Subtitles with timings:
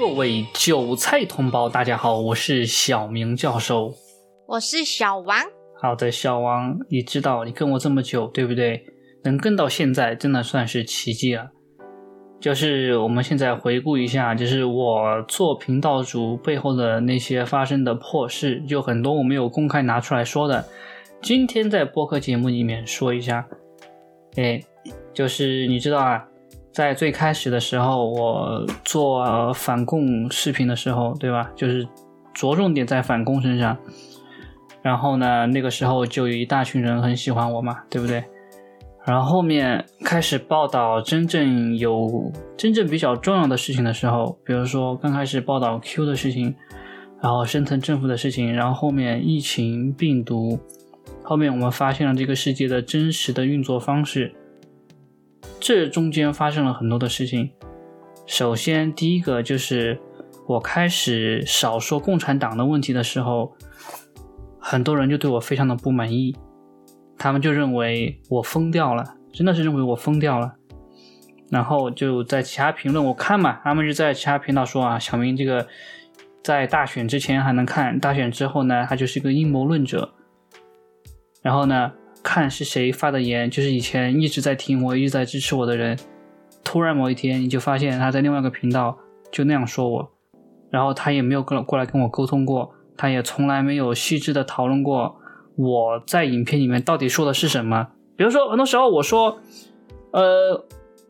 [0.00, 3.92] 各位韭菜同胞，大家好，我是小明教授。
[4.48, 5.36] 我是小王。
[5.78, 8.82] 好的，小王，你知道你跟我这么久，对不对？
[9.24, 11.50] 能跟到现在，真的算是奇迹了。
[12.40, 20.64] 就是我们现在回顾一下，就是我做频道主背后的那些发生的破事，就很多我没有公开拿出来说的。
[21.20, 23.46] 今天在播客节目里面说一下，
[24.36, 24.58] 哎，
[25.12, 26.26] 就是你知道啊，
[26.72, 31.50] 在最开始的时候，我做反共视频的时候，对吧？
[31.56, 31.86] 就是
[32.32, 33.76] 着重点在反共身上。
[34.82, 38.24] 然后呢，那个时候就有一大群人很喜欢我嘛，对不对？
[39.04, 46.54] 然后后面开始报道真正有真正比较重要的事情的时候，比如说刚开始报道 Q 的事情，
[47.20, 50.58] 然后深层政府的事情，然后后面疫情病毒，
[51.22, 54.32] 后面我们发现了这个世界的真实的运作方式，
[55.58, 57.50] 这中间发生了很多的事情。
[58.26, 60.00] 首先第一个就是
[60.46, 63.54] 我开始少说共产党的问题的时候。
[64.62, 66.36] 很多人就对我非常的不满意，
[67.16, 70.54] 他们就认为我疯掉了，真的是认为我疯掉了。
[71.48, 75.66] 然后就在其他评论我看嘛，他们就在其他频道说啊，小明这个
[76.44, 80.12] 在大选之前还能看，大选之后呢，他就是一个阴谋论者。
[81.40, 81.90] 然后呢，
[82.22, 85.98] 看是谁发的言，就是以前一直在听我、一直在支持我的人，
[86.62, 88.98] 突然某一天你就发现他在另外一个频道
[89.30, 90.10] 就那样说我，
[90.70, 92.74] 然后他也没有跟过来跟我沟通过。
[92.96, 95.18] 他也从来没有细致的讨论过
[95.56, 97.88] 我在影片里面到底说的是什么。
[98.14, 99.38] 比如说，很多时候我说，
[100.10, 100.66] 呃，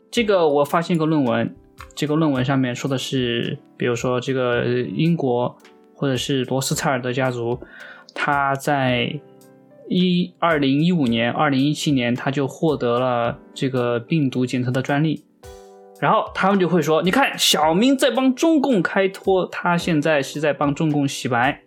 [0.09, 1.53] 这个我发现一个论文，
[1.93, 5.53] 这个论文上面说的是，比如说这个英国
[5.93, 7.59] 或者是罗斯柴尔德家族，
[8.15, 9.19] 他在
[9.93, 15.25] 一二零一五年、二零一七年他就获得了这个病毒检测的专利。
[15.99, 21.61] 然后他们就会说，你看小明在帮中共开脱，他现在是在帮中共洗白。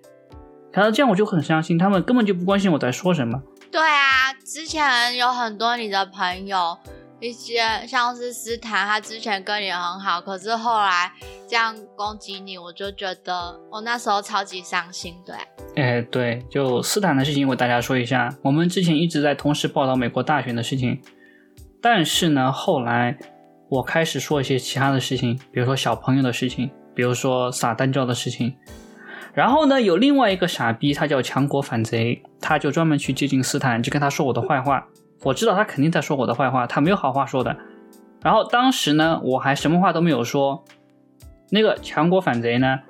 [0.73, 3.43] 看到这样我就很相信，他们根本就不关心我在说什么。
[3.71, 6.79] 对啊，之前有很多你的朋友，
[7.25, 11.11] 一些像是斯坦，他之前跟你很好，可是后来
[11.49, 15.15] 这样攻击你，我就觉得我那时候超级伤心。
[15.25, 15.35] 对，
[15.83, 18.29] 哎，对，就斯坦的事情，我大家说一下。
[18.43, 21.01] 我们之前一直在同时报道美国大选的事情，
[21.81, 23.17] 但是呢，后来
[23.71, 28.55] 我开始说一些其他的事情，比如说小朋友的事情，比如说撒旦教的事情。
[29.33, 34.87] 然后呢，有另外一个傻逼，他叫强国反贼，他就专门去接近斯坦，就跟他说我的坏话。
[35.25, 37.57] 我知道他肯定在说我的坏话，他没有好话说的。
[38.23, 40.65] 然后当时呢，我还什么话都没有说。
[41.51, 42.81] 那个强国反贼呢，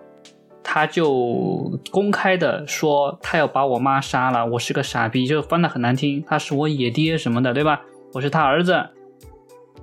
[0.62, 7.82] 他就公开的说他要把我妈杀了，我是个傻逼，就翻的很难听，他是我野爹什么的，对吧？
[8.14, 8.90] 我是他儿子。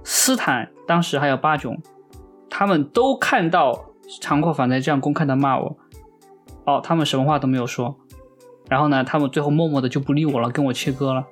[0.04, 1.78] 斯坦当时还有八囧，
[2.50, 3.86] 他们都看到
[4.20, 5.78] 强国反贼这样公开的骂我。
[6.66, 7.98] 哦，他们什么话都没有说，
[8.70, 11.28] 然后呢，他们最后默默的就不理我了，跟我切割了。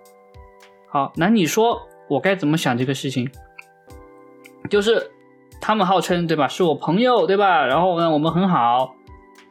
[0.91, 3.29] 好，那你说我该怎么想这个事情？
[4.69, 5.11] 就是
[5.61, 7.65] 他们号称对吧，是我朋友对吧？
[7.65, 8.95] 然后呢，我们很好，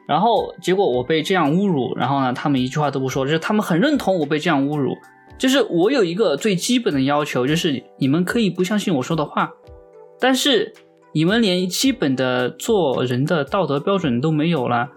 [0.06, 4.96] 然后结果我被这样侮辱，然后呢，他们一句话都不说，就是他们很认同我被这样侮辱。
[5.38, 9.52] 就是我有一个最基本的要求，就是你们可以不相信我说的话，
[10.18, 10.74] 但是
[11.12, 14.90] 你们连基本的做人的道德标准都没有了。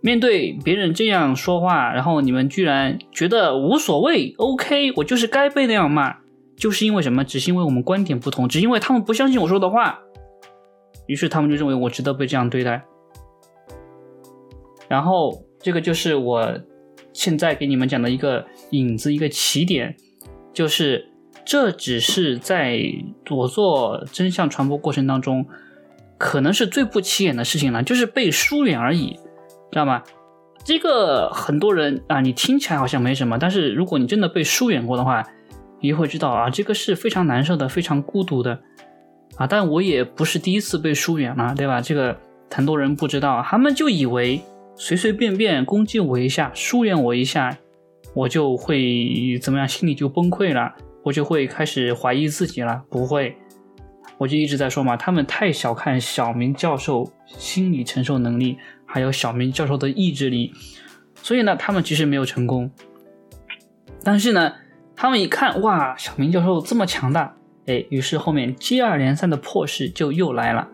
[0.00, 6.18] 面对别人这样说话，然后你们居然觉得无所谓，OK，我就是该被那样骂，
[6.56, 7.24] 就是因为什么？
[7.24, 9.98] 只是因为我们观点不同，只因为他们不相信我说的话，
[11.06, 12.84] 于是他们就认为我值得被这样对待。
[14.86, 16.60] 然后这个就是我
[17.12, 19.96] 现在给你们讲的一个影子，一个起点，
[20.52, 21.10] 就是
[21.44, 22.80] 这只是在
[23.30, 25.44] 我做真相传播过程当中，
[26.16, 29.18] 可能是最不起眼的事情了，就是被疏远而已。
[29.70, 30.02] 知道吗？
[30.64, 35.24] 这个很多人啊，你听起来好像没什么，但是如果你真的被疏远过的话，
[35.80, 38.60] 你会知道啊，这个是非常难受的，非常孤独的
[39.36, 39.46] 啊。
[39.46, 41.80] 但我也不是第一次被疏远了，对吧？
[41.80, 42.18] 这个
[42.50, 44.42] 很多人不知道，他们就以为
[44.76, 47.56] 随随便便攻击我一下，疏远我一下，
[48.12, 52.82] 我就会怎么样，心里就崩溃了，我就会开始怀疑自己了。
[52.90, 53.36] 不会，
[54.18, 58.58] 我就一直在说嘛，他们太小看小明教授心理承受能力。
[58.88, 60.52] 还有小明教授的意志力，
[61.22, 62.70] 所以呢，他们其实没有成功。
[64.02, 64.54] 但是呢，
[64.96, 67.36] 他们一看，哇，小明教授这么强大，
[67.66, 70.68] 哎，于是后面接二连三的破事就又来了。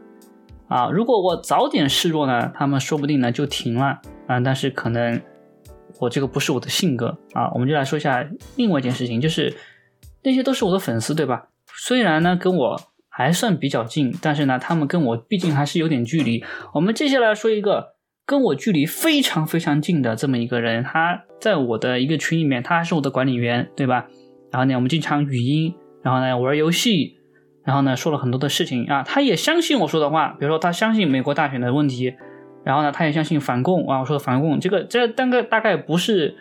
[0.69, 4.01] 啊，如果我早点示弱呢，他们说不定呢就停了。
[4.27, 5.21] 啊，但是可能
[6.01, 7.51] 我这个不是我的性格啊。
[7.53, 8.27] 我们就来说一下
[8.57, 9.55] 另外一件事情，就是
[10.23, 11.49] 那些都是我的粉丝，对吧？
[11.77, 16.45] 虽然呢跟我还算比较近，但是呢，他们跟我毕竟还是有点距离。
[16.73, 17.94] 我们接下来说一个
[18.26, 24.06] 跟我距离非常非常近的这么一个人，他在我的一个群里面，他还是我的管理员，对吧？
[24.50, 27.19] 然后呢，我们经常语音，然后呢玩游戏，
[27.65, 32.15] 然后呢说了很多的事情啊，他也相信我说的话，比如说他相信美国大选的问题，
[32.65, 36.35] 然后呢他也相信反共啊，我说的反共这个这大概大概不是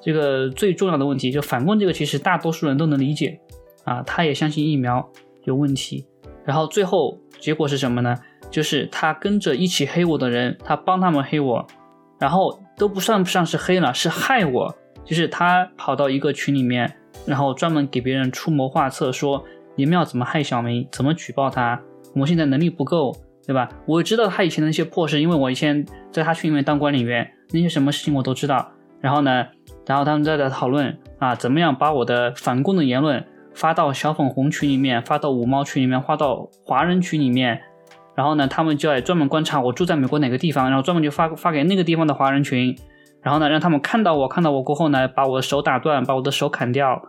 [0.00, 3.40] 这个最重要的问题，就反共这个其实大多数人都能理解
[3.84, 5.06] 啊，他也相信疫苗
[5.44, 6.06] 有问题。
[6.46, 8.16] 然后最后结果是什么呢？
[8.50, 11.66] 就是他跟着一起黑我的人，他帮他们黑我，
[12.18, 14.74] 然后都不算不上是黑了，是害我。
[15.04, 16.96] 就是他跑到一个群里面，
[17.26, 19.44] 然后专门给别人出谋划策，说
[19.76, 21.80] 你们要怎么害小明，怎么举报他。
[22.14, 23.14] 我现在能力不够，
[23.46, 23.68] 对吧？
[23.86, 28.72] 我知道他以前的那些破事，因为我以前在他群里面当管理员，那些什么事情我都知道。
[29.00, 29.46] 然后呢，
[29.86, 33.24] 然后他们在在讨论啊，怎么样把我的反共的言论。
[33.54, 37.62] 发到小粉红群里面，发到五毛群里面，发到华人群里面，
[38.16, 42.74] 然后呢，他们就来专门观察我住在美国哪个地方，然后专门就发发给那个地方的华人群，
[43.22, 47.02] 然后呢，让他们看到我，看到我过后呢，把我的手打断，把我的手砍掉，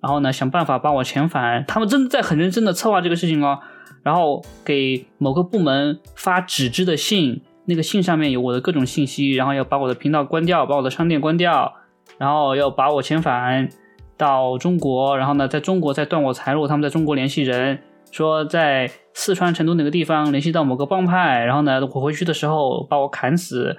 [0.00, 1.64] 然后呢，想办法把我遣返。
[1.66, 3.58] 他们真的在很认真的策划这个事情哦，
[4.02, 11.74] 然后给某个部门发纸质的信，那个信上面有我的各种信息，然后要把我的频道关掉，把我的商店关掉，
[12.16, 13.68] 然后要把我遣返。
[14.16, 16.68] 到中国，然后呢，在中国再断我财路。
[16.68, 17.80] 他们在中国联系人，
[18.14, 23.76] 说在四川成都哪个地方联系到某个帮派，然后呢，我回去的时候把我砍死。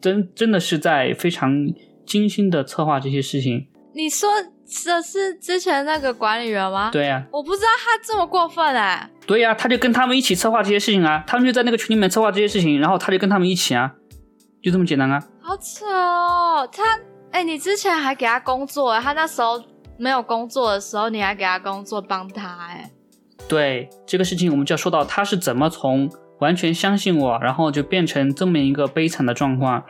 [0.00, 1.52] 真真的是在非常
[2.04, 3.68] 精心的策划这些事情。
[3.94, 6.90] 你说的是之前那个管理员吗？
[6.90, 9.08] 对呀，我不知道他这么过分哎。
[9.28, 13.94] 对呀，他就跟他们一起策划这些事情啊，他们就在那个群里面策划这些事情，然后他就跟他们一起啊，
[14.60, 15.22] 就这么简单啊。
[15.40, 16.82] 好扯哦，他。
[17.30, 19.62] 哎，你之前还给他工作，他那时候
[19.98, 22.90] 没有工作的时候，你还给他工作帮他，哎，
[23.48, 29.84] 对这个事情，我们就要说到他是怎么从完全相信我，然后就变成这么一个悲惨的状况，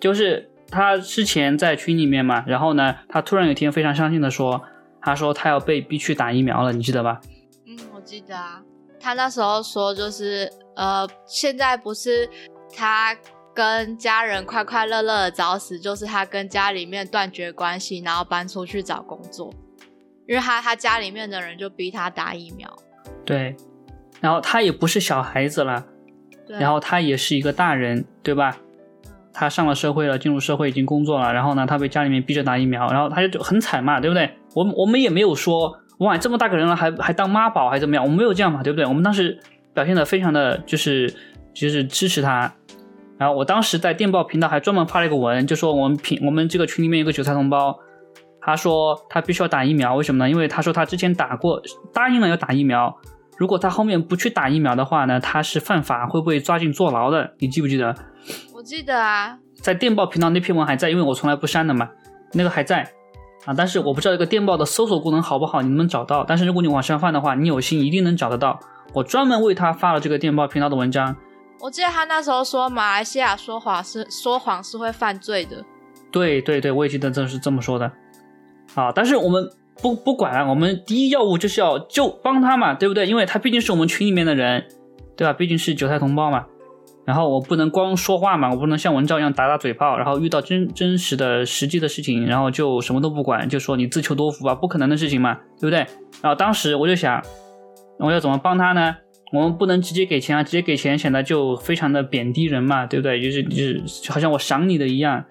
[0.00, 4.62] 就是他之前在群里面嘛，然后呢，他突然有一天非常伤心的说，
[5.00, 7.20] 他说他要被逼去打疫苗了，你记得吧？
[7.66, 8.62] 嗯，我记得啊，
[9.00, 12.28] 他那时候说就是呃，现在不是
[12.76, 13.16] 他。
[13.54, 19.52] 跟家人快快乐乐的早死，就是他跟家里面断绝关系，然后搬出去找工作，
[20.28, 22.68] 因为他他家里面的人就逼他打疫苗。
[23.24, 23.56] 对，
[24.20, 25.86] 然后他也不是小孩子了，
[26.46, 28.58] 然后他也是一个大人，对吧？
[29.32, 34.30] 他上了社会了，进入社会已经工作了，然后呢，他被家里面逼着打疫苗，然后他就很惨嘛，对不对？
[34.54, 38.84] 我们我们也没有说哇这么大个人了还还当妈宝还怎么样，我们没有这样嘛，对不对？
[38.84, 39.40] 我们当时
[39.72, 41.14] 表现的非常的就是
[41.54, 42.52] 就是支持他。
[43.16, 47.78] 然后我当时在电报频道还专门发了一个文，就说我们平我们这个群里面有个韭菜同胞，
[48.40, 50.30] 他说他必须要打疫苗，为什么呢？
[50.30, 51.60] 因为他说他之前打过，
[51.92, 52.96] 答应了要打疫苗，
[53.36, 57.34] 如果他后面不去打疫苗的话呢，他是犯法，会不会抓进坐牢的？
[57.38, 57.94] 你记不记得？
[58.54, 61.88] 我记得啊，在电报频道那篇文还在，因为我从来不删的嘛，
[62.32, 62.82] 那个还在
[63.44, 66.24] 啊，但是我不知道这个电报的搜索功能好不好，你能不能找到？
[66.24, 68.58] 但是如果你往上翻的话，你有心一定能找得到。
[68.92, 71.14] 我专门为他发了这个电报频道的文章。
[71.60, 75.64] 我记得他那时候说，马来西亚说谎是说谎是会犯罪的。
[76.10, 77.90] 对对对，我也记得这是这么说的。
[78.74, 79.48] 啊，但是我们
[79.82, 83.06] 不不管，我们第一要务就是要就帮他嘛，对不对？
[83.06, 84.64] 因为他毕竟是我们群里面的人，
[85.16, 85.32] 对吧？
[85.32, 86.46] 毕竟是韭菜同胞嘛。
[87.04, 95.78] 然后我不能光说话嘛，我不能像文章一样打打嘴炮，然后遇到真真实的实际的事情，然后就什么都不管，就说你自求多福吧，不可能的事情嘛，对不对？
[96.20, 97.22] 然后当时我就想，
[97.98, 98.94] 我要怎么帮他呢？
[99.32, 103.22] 我们不能直接给钱啊，直接给钱显得就非常的贬低人嘛，对不对？
[103.22, 105.24] 就是就是好像我赏你的一样。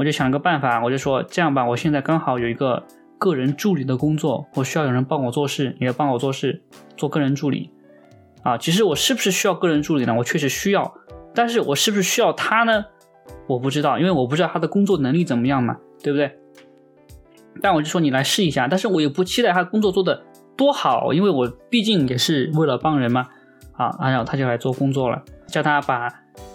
[0.00, 2.82] 我就想了个办法，我就说这样吧，我现在刚好有一个
[3.18, 6.62] 个人助理的工作，我需要有人帮我做事，你要帮我做事，
[6.96, 7.70] 做个人助理
[8.42, 8.56] 啊。
[8.56, 10.14] 其实我是不是需要个人助理呢？
[10.16, 10.94] 我确实需要，
[11.34, 12.86] 但是我是不是需要他呢？
[13.46, 16.34] 我不知道，因为我不知道他的工作能力怎么样嘛，对不对？
[17.60, 20.22] 但我就说你来试一下，但是我也不期待他工作做的
[20.56, 23.28] 多好，因为我毕竟也是为了帮人嘛。
[23.72, 26.08] 啊，然后他就来做工作了，叫他把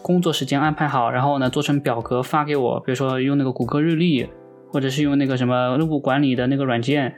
[0.06, 4.30] 工作时间安排好，然后呢做成表格发给我，比如说用那个谷歌日历，
[4.72, 7.16] 或者是用那个什么任务管理的那个软件，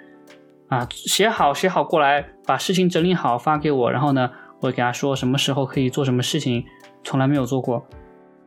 [0.70, 6.63] 啊，写好写好过来，把事情整理好发给我，然后呢，我给他说什么时候可以做什么事情，
[7.03, 7.86] 从来没有做过。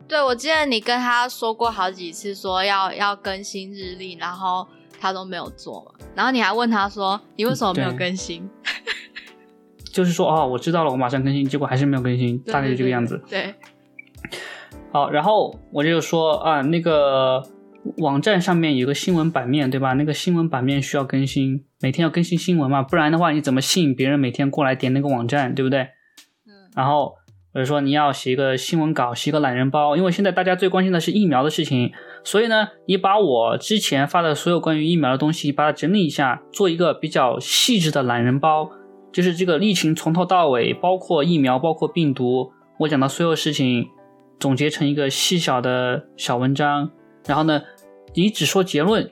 [0.07, 4.67] 对，我记得你跟他说过好几次，说要要更新日历，然后
[4.99, 8.49] 他都没有做嘛，然后你还问他说你为什么没有更新？
[9.93, 13.21] 就是说哦，我知道了，我马上更新，结果还是没有更新，大概就这个样子。
[13.29, 13.53] 对，
[14.91, 17.41] 好，然后我就说啊，那个
[17.97, 19.93] 网站上面有个新闻版面，对吧？
[19.93, 25.79] 那个新闻版面需要更新，每天要更新新闻嘛，不然的话你怎么吸引别人每天过来点那个网站，对不对？
[25.79, 27.13] 嗯，然后
[27.53, 31.93] 我就说你要写一个新闻稿，写一个懒人包，因为现在大家最关心的是疫苗的事情，
[32.25, 38.69] 所以呢，你把我之前发的所有关于疫苗的东西，把它整理一下，做一个比较细致的懒人包，
[39.13, 43.87] 就是这个疫情从头到尾，包括疫苗，包括病毒，我讲的所有事情，
[44.41, 46.91] 总结成一个细小的小文章。
[47.27, 47.61] 然后呢，
[48.15, 49.09] 你只说结论，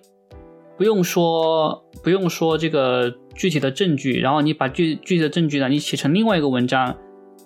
[0.75, 6.97] 不用说不用说这个具体的证据，然后你把具具体的证据呢，你写成另外一个文章，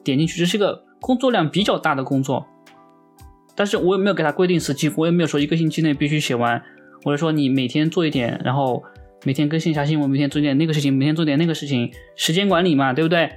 [0.03, 2.47] 点进去，这是个工作量比较大的工作。
[3.55, 6.63] 但是我也没有给他规定时期，我也没有说一个星期内必须写完，
[7.03, 8.81] 我是说你每天做一点，然后
[9.25, 13.29] 每天更新一下新闻，每天做点那个事情，每天做点那个事情，时间管理嘛，对不对？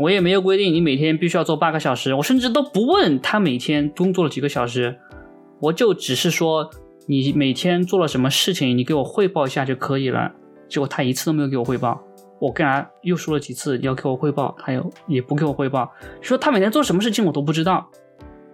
[0.00, 4.98] 我也没有规定你每天必须要做八个小时，我甚至都不问他每天工作了几个小时。
[5.60, 6.70] 我就只是说，
[7.06, 10.32] 你每天做了什么事情，你给我汇报一下就可以了。
[10.70, 12.00] 结果他一次都没有给我汇报，
[12.40, 15.92] 我跟他又说了几次要给我汇报，他又也不给我汇报，
[16.22, 17.90] 说他每天做什么事情我都不知道。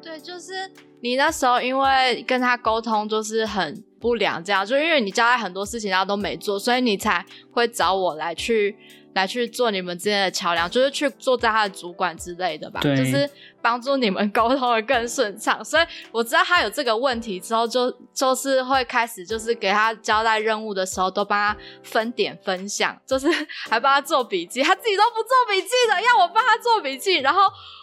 [0.02, 0.52] 对，就是
[1.00, 8.76] 你那时候因为跟他沟通就是很不良，这样就因为你交代很多事情他都没做，所以你才会找我来去。
[9.16, 13.28] 来去做你们之间的桥梁，就是去做在他的主管之类的吧，就是
[13.62, 15.64] 帮助你们沟通的更顺畅。
[15.64, 23.26] 所以我知道他有这个问题之后，就就是会开始就是给他交代任务的时候，都帮他分点分项，就是
[23.70, 27.40] 还帮他做笔记，他自己都不做笔记的，要我帮他做笔记，然后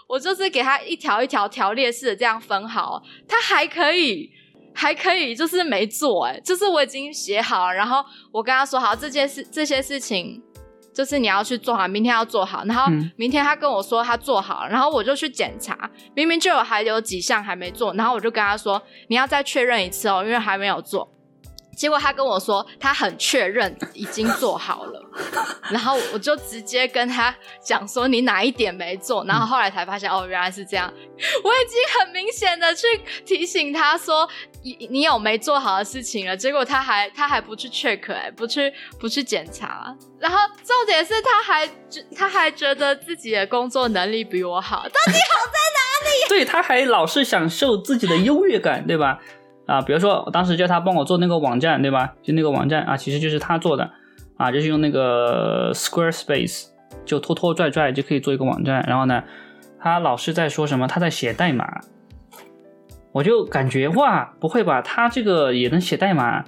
[0.08, 4.30] 我就是给他一条一条条列式的这样分好，他还可以
[4.76, 10.44] 还可以就是没做，哎，就是我已经写好了，然后我跟他说好这件事这些事情。
[10.94, 21.10] 就是你要去做好，明天要做好，然后明天他跟我说他做好了，然后我就去检查，明明就有还有几项还没做，然后我就跟他说你要再确认一次哦，因为还没有做。
[21.76, 25.02] 结果他跟我说他很确认已经做好了，
[25.70, 30.92] 然后我就直接跟他讲说你哪一点没做，然后后来才发现哦原来是这样，
[31.44, 32.86] 我已经很明显的去
[33.26, 34.28] 提醒他说
[34.64, 41.70] 你你有没做好的事情了，结果他还他还不去 check 哎，不去不去检查，然后重点是他还
[42.16, 46.30] 他还觉得自己的工作能力比我好，到底好在哪里？
[46.30, 49.20] 对，他还老是享受自己的优越感，对吧？
[49.66, 52.14] 啊，比如说我当时叫他帮我做那个网站，对吧？
[52.22, 53.92] 就那个网站啊，其实就是他做的
[54.36, 56.66] 啊，就是用那个 Squarespace，
[57.06, 58.84] 就拖拖拽拽就可以做一个网站。
[58.88, 59.24] 然后呢，
[59.80, 61.80] 他老是在说什么他在写代码，
[63.14, 66.44] 我就感觉哇，不会吧，他这个也能写代码？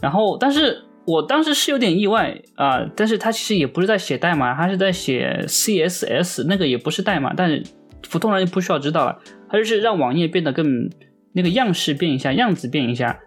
[0.00, 7.62] 然后，但是我当时是有点意外啊，但是他其实也不是在写代码，他是在写 CSS，那个也不是代码，但是
[8.10, 10.90] 普通人就不需要知道了，他就是让网页变得更。
[11.34, 13.18] 那个样式变一下，样子变一下，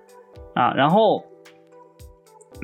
[0.56, 1.26] 啊，然后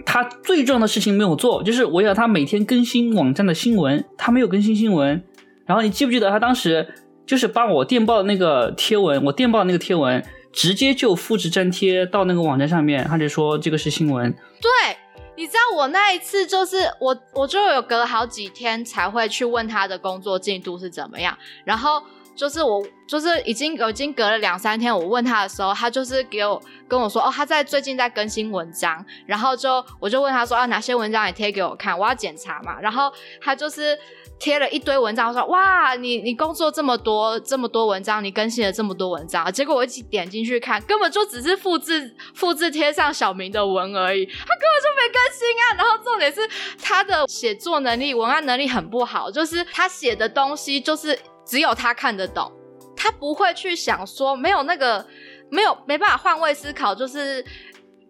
[0.06, 5.22] 他最重要的事情没有做，就是我要他每天更新网站的新闻，他没有更新新闻。
[5.66, 6.94] 然后你记不记得他当时
[7.26, 10.24] 就是把我电报的那个贴文，我电报的那个贴文
[10.54, 14.32] 直接就复制粘贴到那个网站上面，他就说这个是新闻。
[14.62, 14.98] 对，
[15.36, 22.02] 你知道我那一次就是我我就有隔好几天才会去问他的工作进度是怎么样，然后。
[22.36, 32.80] 就是我，就是已经已经隔了两三天，我问他的时候，他就是给我跟我说，哦，他在最近在更新文章，然后就我就问他说，啊，哪些文章你贴给我看，我要检查嘛。
[32.82, 33.98] 然后他就是
[34.40, 45.64] 贴了一堆文章，说，哇，你你工作这么多这么多文章，你更新了这么多文章，结果我一起点进去看，根本就只是复制复制贴上小明的文而已，他根本就没更新啊。
[45.78, 46.42] 然后重点是
[46.82, 51.20] 他的写作能力、文案能力很不好，就是他写的东西就是。
[51.46, 52.52] 只有他看得懂，
[52.96, 55.06] 他不会去想说没有那个
[55.50, 57.44] 没有没办法换位思考，就是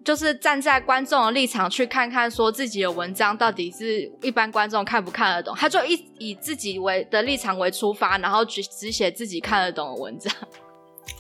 [0.04, 10.32] 就是站在观众的立场去看看说自己的文章到底是一般观众看不看得懂，他就以以自己为的立场为出发，然后只只写自己看得懂的文章。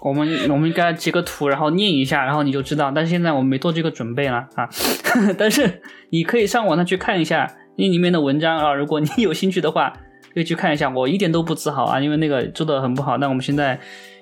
[0.02, 2.92] 我们我们应该截个图，然后念一下，然后你就知道。
[2.94, 4.70] 但是现在我们没做这个准备了啊，
[5.38, 9.94] 但是你可以上网上去看一下那里面的文章啊，如果你有兴趣的话。
[10.34, 13.18] 可以去看一下，我一点都不自豪啊，因为那个做的很不好。
[13.18, 13.80] 那我们现在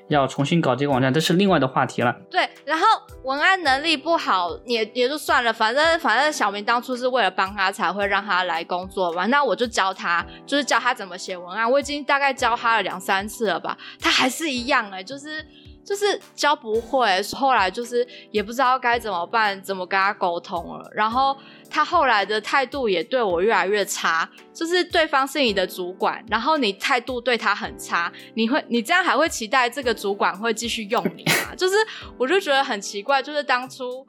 [0.10, 2.14] 要重新搞这个网站，这是另外的话题了。
[2.30, 2.86] 对，然后
[3.24, 11.70] 文案能力不好也也就算了，反正反正小明当初是为了帮他才会让他来工作嘛，那我就教他，就是教他怎么写文案。
[11.70, 15.46] 我已经大概教他了两三次了吧，他还是一样哎，就是
[15.92, 20.90] 就是教不会，后来就是也不知道该怎么办，怎么跟他沟通了。
[20.94, 21.38] 然后
[21.70, 31.54] 他后来的态度也对我越来越差，就是对方是你的主管，然后你态度对他很差，你会你这样还会期待这个主管会继续用你吗？
[31.60, 31.76] 就是
[32.18, 34.08] 我就觉得很奇怪，就是当初。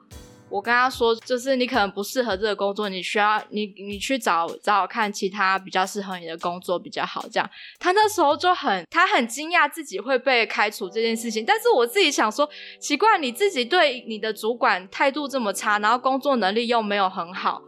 [0.53, 7.25] 我跟他说，就是你可能不适合这个工作，你需要你你去找找看其他比较适合你的工作比较好。
[7.31, 11.43] 这样，他那时候就很他很惊讶自己会被开除这件事情。
[11.43, 12.47] 但是我自己想说，
[12.79, 17.59] 奇怪，你自己对你的主管态度这么差，然后工作能力又没有很好，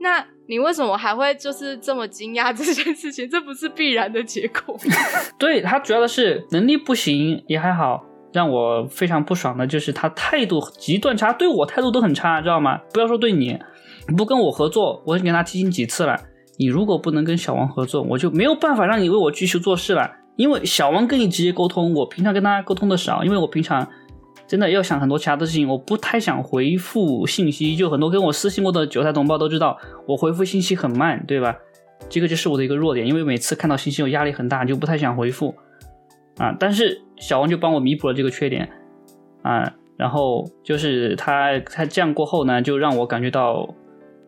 [0.00, 3.26] 那你为什么还会就是这么惊讶这件事情？
[3.26, 4.78] 这不是必然的结果。
[5.40, 8.04] 对他主要的是能力不行也还好。
[8.34, 12.80] 让我非常不爽的就是他态度极端差，对我态度都很差，知道吗？
[12.92, 13.56] 不要说对你，
[14.16, 16.18] 不跟我合作，我已经跟他提醒几次了。
[16.58, 20.10] 你如果不能跟小王合作，我就没有办法让你为我继续做事了。
[20.34, 23.88] 因为小王跟你直接沟通，我平常跟他沟通的少，因为我平常
[24.48, 27.76] 真的要想很多其他的事情，我不太想回复信息。
[27.76, 31.54] 就很多跟我私信过的韭菜同胞都知道，我回复信息很慢，对吧？
[32.08, 35.54] 这个就是我的一个弱点，因为每次看到信息我压力很大，就不太想回复。
[36.38, 36.56] 啊！
[36.58, 38.68] 但是小王就帮我弥补了这个缺点，
[39.42, 43.74] 啊，然后就是他他这样过后呢，就让我感觉到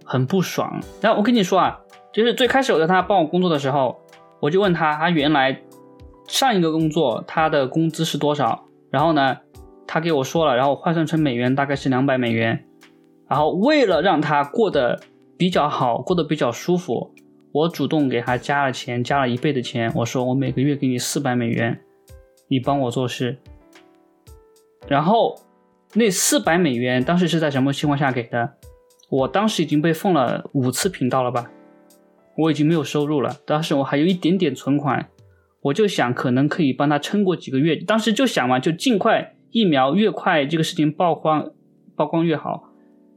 [0.04, 0.80] 很不爽。
[1.00, 1.80] 然后我跟你说啊，
[2.12, 4.00] 就是最开始我在他帮我工作的时候，
[4.40, 5.62] 我就问他，他原来
[6.28, 8.66] 上一个工作他的工资是多少？
[8.90, 9.38] 然后呢，
[9.86, 12.64] 他给我说了，然后换算成美元大概是两百美元。
[13.28, 15.00] 然后为了让他过得
[15.36, 17.12] 比较好，过得比较舒服，
[17.50, 19.92] 我主动给他加了钱，加了一倍的钱。
[19.96, 21.80] 我说我每个月给你四百美元。
[22.48, 23.38] 你帮我做事，
[24.86, 25.34] 然后
[25.94, 28.54] 那四百美元当时是在什么情况下给的？
[29.08, 31.50] 我当时已经被封了五次频道了吧？
[32.36, 35.08] 我已经没有收入了，当时我还有一点点存款，
[35.62, 37.74] 我就想可能可以帮他撑过几个月。
[37.74, 41.50] 当时就想嘛，就尽快疫苗越快这个事情曝光
[41.96, 42.70] 曝光越好，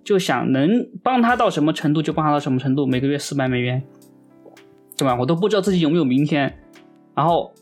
[0.04, 3.84] 就想能帮他到什么程度就帮他到什么程度，每个月四百美元，
[4.98, 5.16] 对吧？
[5.20, 6.60] 我都不知道自己有没有明天，
[7.14, 7.54] 然后。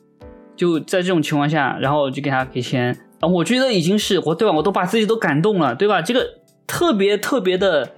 [0.58, 4.54] 就在这种情况下，然后就给他给钱啊，我觉得已经是我对吧？
[4.54, 6.02] 我都把自己都感动了，对吧？
[6.02, 6.28] 这个
[6.66, 7.94] 特别特别的，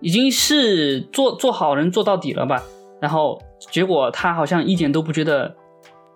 [0.00, 2.62] 已经是做做好人做到底了吧？
[3.00, 3.40] 然后
[3.70, 5.56] 结果他好像一点都不觉得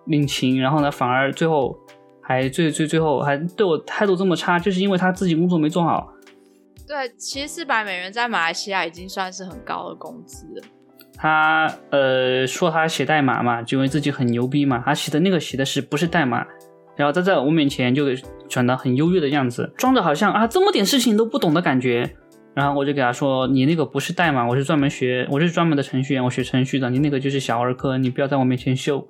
[0.05, 1.75] 领情，然后呢，反而最后
[2.21, 6.13] 还最最最后还对我态度这么差，就是因为他自己工作没做好。
[6.87, 10.63] 对，其实四百美元在马来西亚已经算是很高的工资了。
[11.17, 14.81] 他呃说他写代码嘛，就因为自己很牛逼嘛。
[14.85, 16.45] 他写的那个写的是不是代码？
[16.95, 18.05] 然后他在我面前就
[18.47, 22.15] 转的很优越的样子，装着好像啊这么点事情都不懂的感觉。
[22.53, 26.89] 然后我就给他说：“你那个不是代码，我是专门学，我是专门的程序员，我学程序的。
[26.89, 29.07] 你那个就是小儿科，你不要在我面前秀。”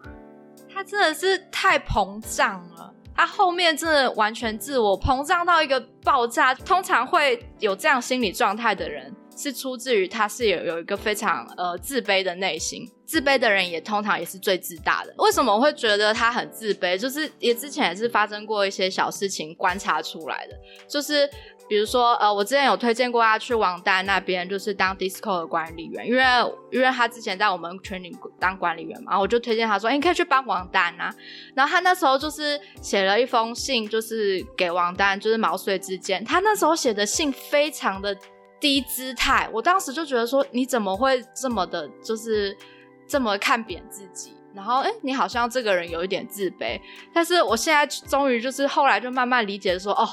[0.69, 6.53] 他真的是太膨胀了，他后面真的完全自我膨胀到一个爆炸。
[6.53, 9.13] 通常会有这样心理状态的人。
[9.37, 15.13] 是出自于他是有有一个非常呃自卑的内心，自卑的人也通常也是最自大的。
[15.19, 16.97] 为什么我会觉得他很自卑？
[16.97, 20.55] 就是也之前也是发生过一些小事情观察出来的。
[20.89, 21.29] 就是
[21.69, 26.23] 比如说呃，我之前有推荐过他去王丹那边，就是当 Disco 的管理员，因为
[26.71, 31.13] 因为他之前在我们群里当管理员嘛，我就推荐他说，你可以去帮王丹啊。
[31.53, 36.23] 然后他那时候就是写了一封信，就是给王丹，就是毛遂自荐。
[36.25, 38.17] 他那时候写的信非常的。
[38.59, 42.55] 低姿态，我当时就觉得说，你怎么会这么的，就是
[43.07, 44.33] 这么看扁自己？
[44.55, 46.79] 然后，哎，你好像这个人有一点自卑。
[47.13, 50.07] 但是我现在终于就是后来就慢慢理解说，哦，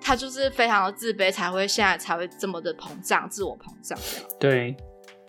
[0.00, 3.96] 他就是非常的自卑，才会现在才会这么的膨胀，自我膨胀。
[4.40, 4.76] 对，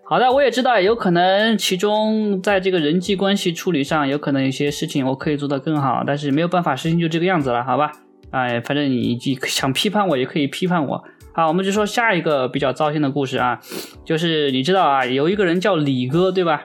[0.04, 7.92] 好的，我也知道，有可能其中在这个人际关系处理上，有可能有些事情我可以做得更好，但是没有办法，事情就这个样子了，好吧？
[8.32, 11.04] 哎，反正你想批判我也可以批判我。
[11.36, 13.60] 好，我们就说下一个比较糟心的故事啊，
[14.06, 16.64] 就是你知道啊，有一个人叫李哥，对吧？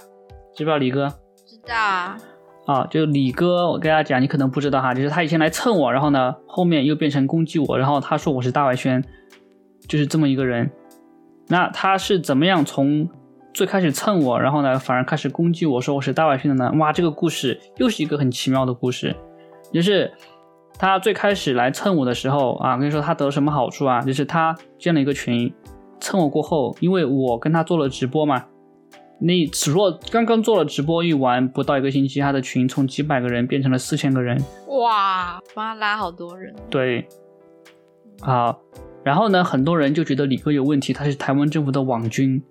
[0.55, 1.09] 知不知道李哥？
[1.45, 2.17] 知道啊。
[2.67, 9.05] 啊，就李哥，我跟大家讲，你可能不知道哈，就是他以前来蹭我，然后呢，后面又变成攻击我，然后他说我是大外宣，
[9.89, 10.71] 就是这么一个人。
[11.49, 13.11] 那他是怎么样从
[13.53, 16.73] 最开始蹭我，然后呢，反而开始攻击我说我是大外宣的呢？
[16.79, 19.17] 哇，这个故事又是一个很奇妙的故事，
[19.73, 20.13] 就是。
[20.81, 24.01] 他最开始来蹭我的时候啊，我跟你说他得了什么好处啊？
[24.01, 25.53] 就是他建了一个群，
[26.01, 28.47] 蹭我过后，因为我跟他做了直播嘛，
[29.21, 34.43] 那只若刚刚做了直播一完，不到一个星期，他的群从几百个人变成了四千个人。
[34.69, 36.57] 哇，帮他拉好多人。
[36.71, 37.07] 对，
[38.23, 38.59] 好，
[39.05, 42.43] 然后呢，很多人就觉得李哥有问题，他是台湾政府的网军，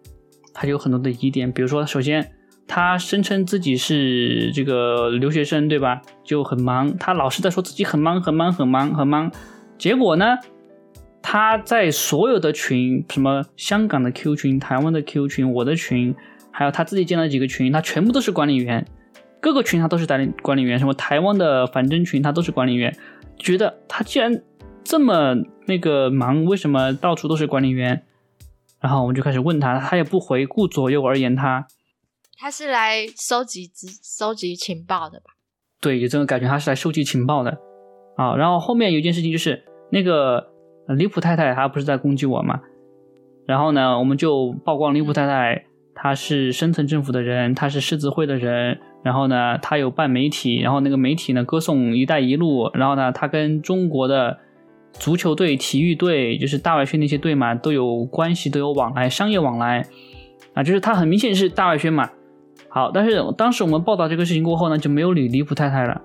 [0.54, 2.32] 他有很多的疑点，比如说，首先。
[2.72, 6.04] 他声称自己是这个留学生，对吧？
[6.24, 9.32] 就很忙，他老是在说自己很忙很忙很忙很忙。
[9.80, 10.38] 结果呢，
[11.20, 16.16] 他在所有的群，什么香港的 Q 群、台湾的 Q 群、我的群，
[16.52, 18.86] 还有他自己建了几个群，他全部都是管理员，
[19.42, 22.96] 各个群他都是管理管理员，什么台湾的反正群他都是管理员，
[23.40, 24.44] 觉得他既然
[24.84, 28.04] 这么那个忙，为什么到处都是管理员？
[28.80, 31.66] 然后我们就开始问他，他也不回，顾左右而言他。
[32.42, 35.26] 他是来收集资、收集情报的吧？
[35.82, 37.58] 对，有这种感觉，他是来收集情报的
[38.16, 38.34] 啊。
[38.38, 40.48] 然后后面有一件事情就是，那个
[40.88, 42.62] 李普太太她不是在攻击我嘛？
[43.46, 48.80] 然后呢，我们就曝光李普太太，她是深层政府的人，她是狮子会的人。
[49.04, 52.72] 然后呢，她有办媒体，然后那个媒体呢歌颂“一带一路”。
[52.74, 54.38] 然后呢，她跟中国的
[54.94, 59.86] 足球队、体育队，就是大外宣那些队嘛，都有关系，都有往来，商业往来
[60.54, 62.10] 啊，就是她很明显是大外宣嘛。
[62.72, 66.02] 好，但是当时我们报道这个事情过后呢，就没有理离谱太太了。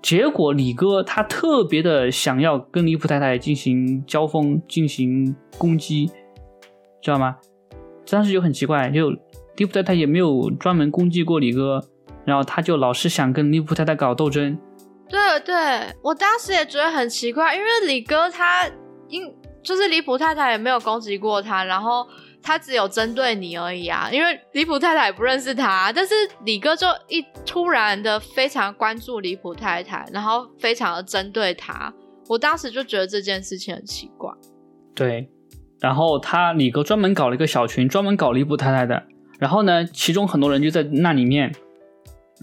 [0.00, 6.10] 结果李哥他特别的想要跟离谱太太进行交锋，进行攻击，
[7.00, 7.36] 知道吗？
[8.08, 9.10] 当时就很奇怪，就
[9.56, 11.82] 离谱太太也没有专门攻击过李哥，
[12.24, 14.56] 然后他就老是想跟离谱太太搞斗争。
[15.08, 15.54] 对对，
[16.02, 18.68] 我当时也觉得很奇怪，因为李哥他
[19.08, 19.22] 因
[19.62, 22.06] 就是离谱太太也没有攻击过他，然后。
[22.42, 26.12] 他只有针对你而已啊，因为李普太太也不认识他，但是
[26.44, 31.92] 李哥就一突然的非常关注李普太太，然后非常的针对他，
[32.28, 34.32] 我当时就觉得这件事情很奇怪。
[34.94, 35.30] 对，
[35.80, 39.04] 然后他李哥专门搞了一个小群，专门搞离谱太太的，
[39.38, 41.54] 然后呢，其中很多人就在那里面，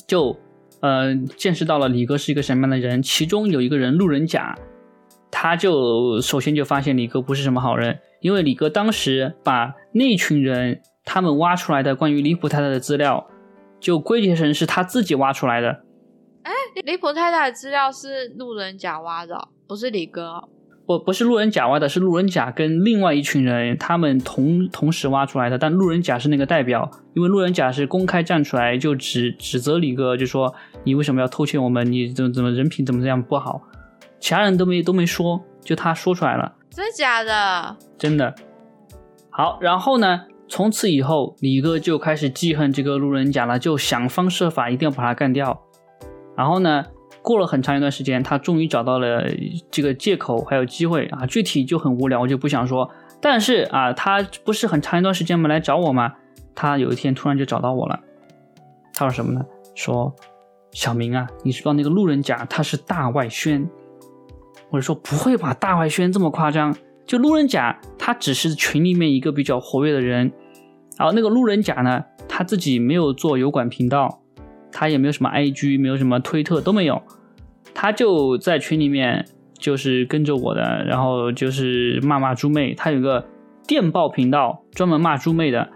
[0.07, 0.35] 就
[0.79, 4.57] 呃见识到了李哥是一个什么样的人，其中有一个人路人甲，
[5.29, 7.99] 他就首先就发现李哥不是什么好人。
[8.21, 13.27] 因为李哥当时把那群人他们挖出来的关于李普太太的资料，
[13.79, 15.83] 就归结成是他自己挖出来的。
[16.43, 16.51] 哎，
[16.83, 20.49] 李普太太的资料是路人甲挖的，不是李哥。
[20.85, 25.55] 不，不是路人甲挖的，是路人甲跟另外一群人他们同同时挖出来的。
[25.55, 31.91] 但路人甲是那个代表，因为路人甲是公开站出来就指指责李哥，就说你为什么要偷窃我们？
[31.91, 33.61] 你怎么怎么人品怎么这样不好？
[34.19, 36.55] 其他人都没都没说，就他说出来了。
[36.69, 37.77] 真的假的？
[37.97, 38.33] 真的。
[39.29, 40.21] 好，然后呢？
[40.51, 45.61] 从此以后，李哥就开始记恨这个路人甲了，就想方设法一定要把他干掉。
[46.35, 46.87] 然后呢，
[47.21, 49.25] 过了很长一段时间，他终于找到了
[49.69, 51.27] 这个借口还有机会啊。
[51.27, 52.89] 具体就很无聊，我就不想说。
[53.21, 56.15] 但是啊，他不是很长一段时间没来找我吗？
[56.55, 57.99] 他有一天突然就找到我了。
[58.95, 59.45] 他说什么呢？
[59.75, 60.11] 说
[60.71, 63.69] 小明啊，你知道那个路人甲他是大外宣。
[64.69, 66.75] 或者说不会吧，大外宣这么夸张？
[67.05, 70.31] 就路人甲，他只是群里面一个比较活跃的人。
[70.97, 74.21] 然后那个路人甲呢，他自己没有做油管频道，
[74.71, 77.01] 他也没有什么 IG，没有什么推特都没有，
[77.73, 79.25] 他就在群里面
[79.57, 82.75] 就是跟着我的，然后就是骂骂猪妹。
[82.75, 83.25] 他有个
[83.65, 85.69] 电报频道，专门骂猪妹的，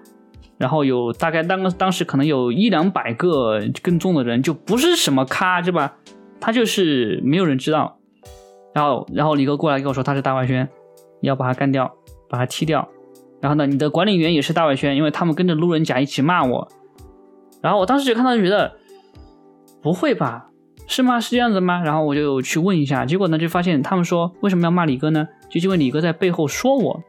[0.57, 5.95] 然后有大概当当时可能有一两百个跟踪的人，就不是什么咖，对吧？
[6.39, 7.97] 他就是没有人知道。
[8.73, 10.67] 然后，然后李哥过来跟我说他是大外宣，
[11.21, 11.93] 要把他干掉，
[12.27, 12.87] 把他踢掉。
[13.39, 16.67] 然后呢，你的管理员也是大外宣，因为他们跟着路人甲一起骂我。
[17.61, 18.77] 然后我当时就看到就，觉得
[19.81, 20.49] 不会吧？
[20.87, 21.19] 是吗？
[21.19, 21.81] 是这样子吗？
[21.83, 25.27] 然后我就去问一下，结果呢，就发现他们说为什么要骂李哥呢？
[25.49, 26.99] 就因为李哥在背后说我。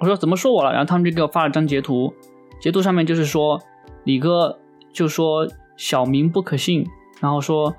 [0.00, 0.72] 我说怎么说我了？
[0.72, 2.12] 然后他们就给我发了张截图，
[2.60, 3.60] 截图上面就是说
[4.04, 4.58] 李哥
[4.92, 6.84] 就说小明不可信，
[7.20, 7.74] 然后说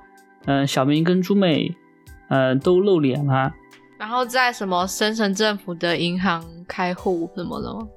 [0.45, 1.75] 嗯，小明跟朱妹。
[2.29, 3.51] 呃，都露脸了，
[3.97, 7.87] 然后在什么深圳政府的银行开户什么的吗？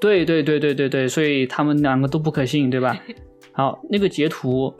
[0.00, 2.96] 对对对对对对，所以他们两个都不可信，对吧？
[3.52, 4.74] 好，那个截图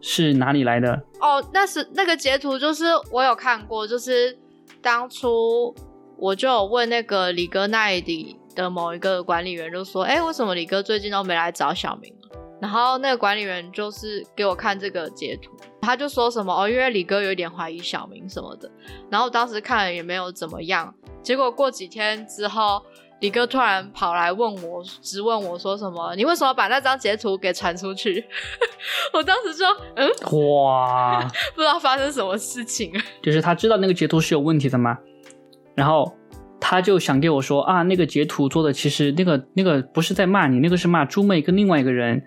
[0.00, 0.92] 是哪里来的？
[1.20, 4.36] 哦，那是那个截图，就是我有看过，就是
[4.82, 5.74] 当初
[6.18, 15.52] 我就有问那个李哥那里的某一个管理员，就说：“哎，为什么李哥最近都没来找小明了？”然后那个管理员就是给我看这个截图。
[15.86, 18.68] 他就说什么哦，因为李哥有点怀疑小明什么的，
[19.08, 20.92] 然后当时看了也没有怎么样。
[21.22, 22.82] 结果过几天之后，
[23.20, 26.16] 李哥突然跑来问我，质问我说什么？
[26.16, 28.24] 你为什么把那张截图给传出去？
[29.14, 30.10] 我当时说，嗯，
[30.64, 31.20] 哇，
[31.54, 32.92] 不知道发生什么事情。
[33.22, 34.98] 就是他知道那个截图是有问题的吗？
[35.76, 36.12] 然后
[36.58, 42.20] 他就想给我说啊，那个截图做的其实那个那个不是在骂你，那个是骂猪妹跟另外一个人。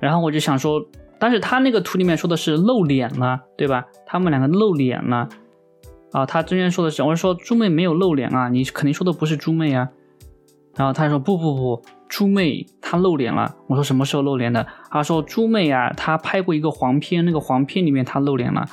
[0.00, 0.84] 然后我就想说。
[1.24, 3.86] 但是他那个图里面说的是露脸了，对吧？
[4.04, 5.26] 他们两个露脸了
[6.12, 6.26] 啊！
[6.26, 9.88] 他之前说的是，我说猪妹没有露脸啊，你肯定说的不是猪妹啊。
[10.76, 13.56] 然后他说不不不，猪妹她露脸了。
[13.68, 14.66] 我说什么时候露脸的？
[14.90, 18.66] 他说猪妹啊，她拍过一个黄片，那个黄片里面她露脸了。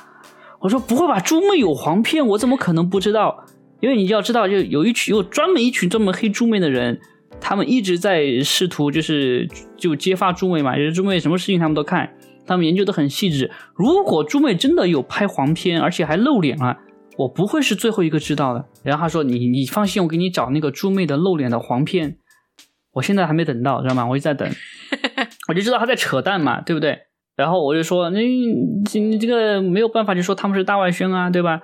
[0.60, 3.46] 我说不会吧，猪妹有黄片，我怎么可能不知道？
[3.80, 7.00] 因为你要知道，就有一群有专门一群专门黑猪妹的人，
[7.40, 12.14] 他们一直在试图就是就揭发猪妹嘛，就是猪妹什么事情他们都看，
[12.46, 13.50] 他们研究的很细致。
[13.74, 16.78] 如果猪妹真的有拍黄片，而且还露脸了，
[17.18, 18.64] 我不会是最后一个知道的。
[18.82, 22.16] 然后他说你你放心，我给你找那个猪妹的露脸的黄片，
[22.94, 24.06] 我现在还没等到，知道吗？
[24.06, 24.48] 我一直在等，
[25.48, 26.98] 我就知道他在扯淡嘛，对不对？
[27.34, 31.60] 然后我就说，那你这个没有办法，就说他们是大外宣啊，对吧？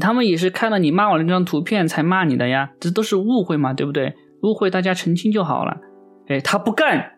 [0.00, 4.14] 他们也是看了你骂我的那张图片才骂你的呀，这都是误会嘛，对不对？
[4.42, 5.76] 误会大家澄清就好了。
[6.26, 7.12] 哎，他不干，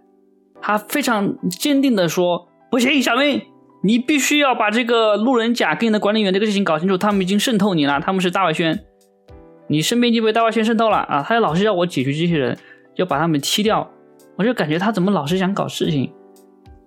[0.60, 3.40] 他非常坚定的说：“不行，小明，
[3.84, 8.84] 你必须要把这个路人甲跟你的管理员这个事情搞清楚，他们已经渗透你了，他们是大外宣，
[9.68, 12.58] 你身边已经被大外宣渗透了啊！”他老是要我解决这些人，
[12.96, 13.88] 要把他们踢掉，
[14.34, 16.12] 我就感觉他怎么老是想搞事情。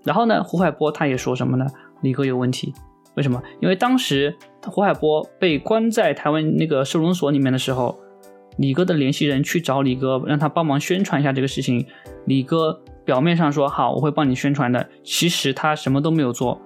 [0.03, 1.65] 然后呢，胡海波他也说什么呢？
[2.01, 2.73] 李哥有问题。
[3.15, 3.41] 为什么？
[3.61, 7.97] 因为当时胡海波被关在台湾那个收容所里面的时候，
[8.57, 11.85] 李哥的联系人去找李哥，让他帮忙宣传一下这个事情。
[12.25, 16.61] 李哥表面上说好，我会帮你宣传的，其实他什么都没有做。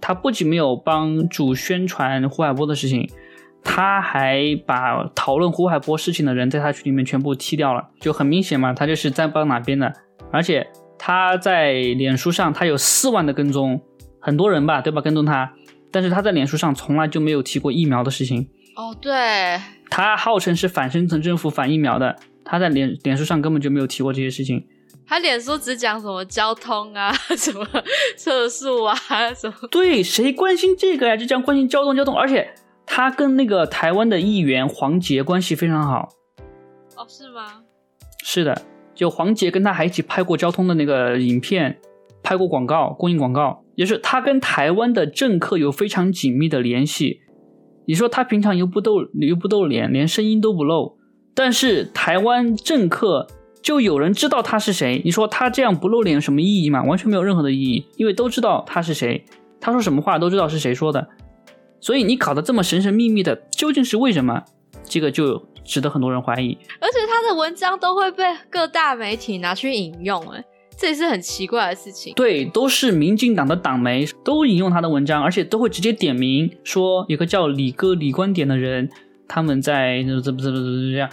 [0.00, 3.08] 他不仅没有帮助宣传胡海波的事情，
[3.62, 9.92] 他还把讨论胡海波事情的人在他群里面全部踢掉了，就很明显嘛，他就是在帮哪边的。
[10.32, 10.66] 而且
[10.98, 13.80] 他在脸书上，他有四万的跟踪，
[14.18, 15.00] 很多人吧，对吧？
[15.00, 15.52] 跟踪他。
[15.92, 18.48] 但是他在脸书上从来就没有提过疫苗的事情。
[18.74, 24.66] 哦，对，他号称是反深层政府、反疫苗的，他在脸脸书上根本就没有提过这些事情。
[25.06, 27.66] 他脸书只讲什么交通啊， 什么
[28.16, 28.94] 测速啊，
[29.34, 29.54] 什么。
[29.70, 31.16] 对，谁关心这个呀？
[31.16, 32.16] 就讲关心交通，交通。
[32.16, 32.54] 而且
[32.86, 36.08] 他跟那个台湾的议员黄杰关系非常好。
[36.96, 37.62] 哦，是吗？
[38.22, 38.62] 是的，
[38.94, 41.78] 就黄杰跟他还一起拍过交通的那个影片，
[42.22, 43.62] 拍过广告，公益广告。
[43.74, 47.20] 也是他跟台湾的政客有非常紧密的联系。
[47.86, 50.96] 你说他平常又不露又不露脸，连声音都不露，
[51.34, 53.26] 但是台湾政客
[53.64, 55.00] 就有人知道他是谁。
[55.06, 56.82] 你说他这样不露脸有什么意义吗？
[56.84, 59.24] 完全没有任何的意义，因为都知道他是谁，
[59.58, 61.08] 他说什么话都知道是谁说的。
[61.80, 64.44] 所以你搞得这么神神秘秘的，究竟是为什么？
[64.84, 66.56] 这个就值得很多人怀疑。
[66.78, 70.44] 而且他的文章都会被各大媒体拿去引用，哎。
[70.76, 72.12] 这也是很奇怪的事情。
[72.14, 78.90] 对，都是民进党的党媒都引用他的文章，而且都会直接点名说有个叫李哥李观点的人，
[79.28, 81.08] 他们在怎么怎么怎么这样，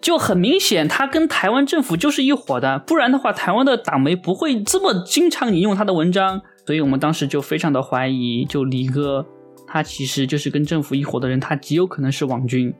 [0.00, 6.40] 就很明显他跟台湾政府就是一伙的，不然的话台湾的党媒不会这么经常引用他的文章。
[6.66, 9.26] 所以我们当时就非常的怀疑，就李哥
[9.66, 12.74] 他其实就是跟政府一伙的人，他极有可能是网军，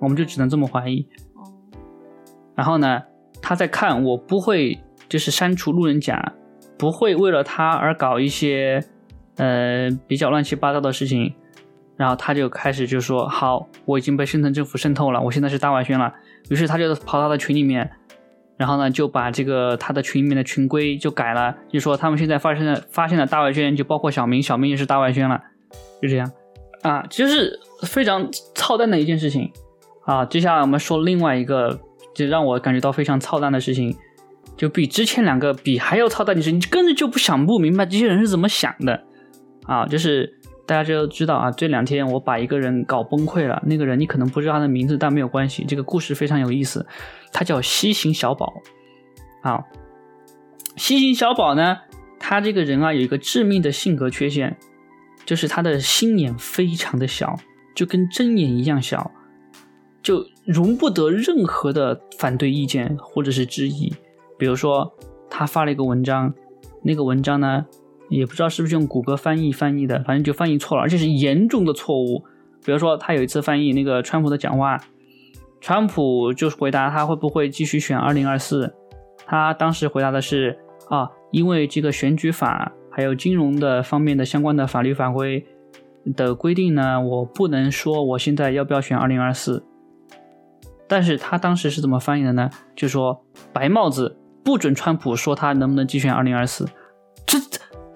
[0.00, 1.06] 我们就只能这么怀疑。
[2.54, 3.02] 然后呢，
[3.40, 4.78] 他在看我不会。
[5.08, 6.34] 就是删除路人甲，
[6.78, 8.80] 不会为了他而搞一些
[9.38, 11.34] 呃比较乱七八糟的事情，
[12.00, 16.10] 然后他就开始就说好，我已经被深层政府渗透了，我现在是大外宣了。
[16.48, 17.90] 于是他就跑到他的群里面，
[18.56, 25.38] 然后呢就把这个他的群里面的群规就改了，就说他们现在发生了发现了大外宣，就包括小明，小明也是大外宣了，
[26.00, 26.32] 就这样
[26.80, 29.52] 啊，其实是非常操蛋的一件事情
[30.06, 30.24] 啊。
[30.24, 31.78] 接下来我们说另外一个
[32.14, 33.94] 就让我感觉到非常操蛋的事情。
[34.56, 39.04] 就比之前两个比还要操蛋，你是你根本就不想不明白这些人是怎么想的
[39.64, 39.84] 啊！
[39.84, 40.39] 就是
[40.70, 43.60] 大家就知道啊，这两天我把一个人搞崩溃了。
[43.66, 46.86] 那个人你可能不知道他的名字，但没有关系，这个故事非常有意思。
[47.32, 48.54] 他叫西行小宝
[49.42, 49.64] 啊。
[50.76, 51.78] 西行小宝呢，
[52.20, 54.56] 他这个人啊有一个致命的性格缺陷，
[55.26, 57.34] 就是他的心眼非常的小，
[57.74, 59.10] 就跟针眼一样小，
[60.04, 63.92] 就容不得任何的反对意见或者是质疑。
[64.38, 64.94] 比如说，
[65.28, 66.32] 他发了一个文章，
[66.84, 67.66] 那个文章呢，
[68.10, 72.22] 也不知道是不是用谷歌翻译翻译的，反正就翻译错了，而且是严重的错误。
[72.62, 74.78] 比如说，他有一次翻译那个川普的讲话，
[75.60, 78.74] 川普就是回答他会不会继续选二零二四，
[79.24, 80.58] 他当时回答的是
[80.90, 85.46] 啊，因为这个选举法还有金融的方面的相关的法律法规
[86.16, 89.64] 的规定呢，我不能说我现在要不要选二零二四。
[90.88, 92.50] 但是他当时是怎么翻译的呢？
[92.74, 94.16] 就说白帽子。
[94.42, 96.66] 不准川普说他能不能继续选二零二四，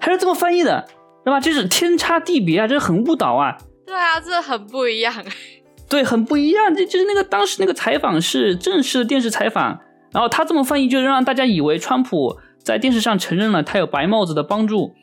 [0.05, 0.85] 还是这么翻译的，
[1.23, 1.39] 对吧？
[1.39, 3.57] 就是天差地别啊，这很误导啊。
[3.87, 5.11] 对啊，这很不一样。
[5.89, 6.75] 对，很不一样。
[6.75, 9.79] 这就是那个当时那个采访是正式的电视采访，
[10.11, 14.93] 然后他这么翻译，就让大家以为川普在电视上承认了他有白帽子的帮助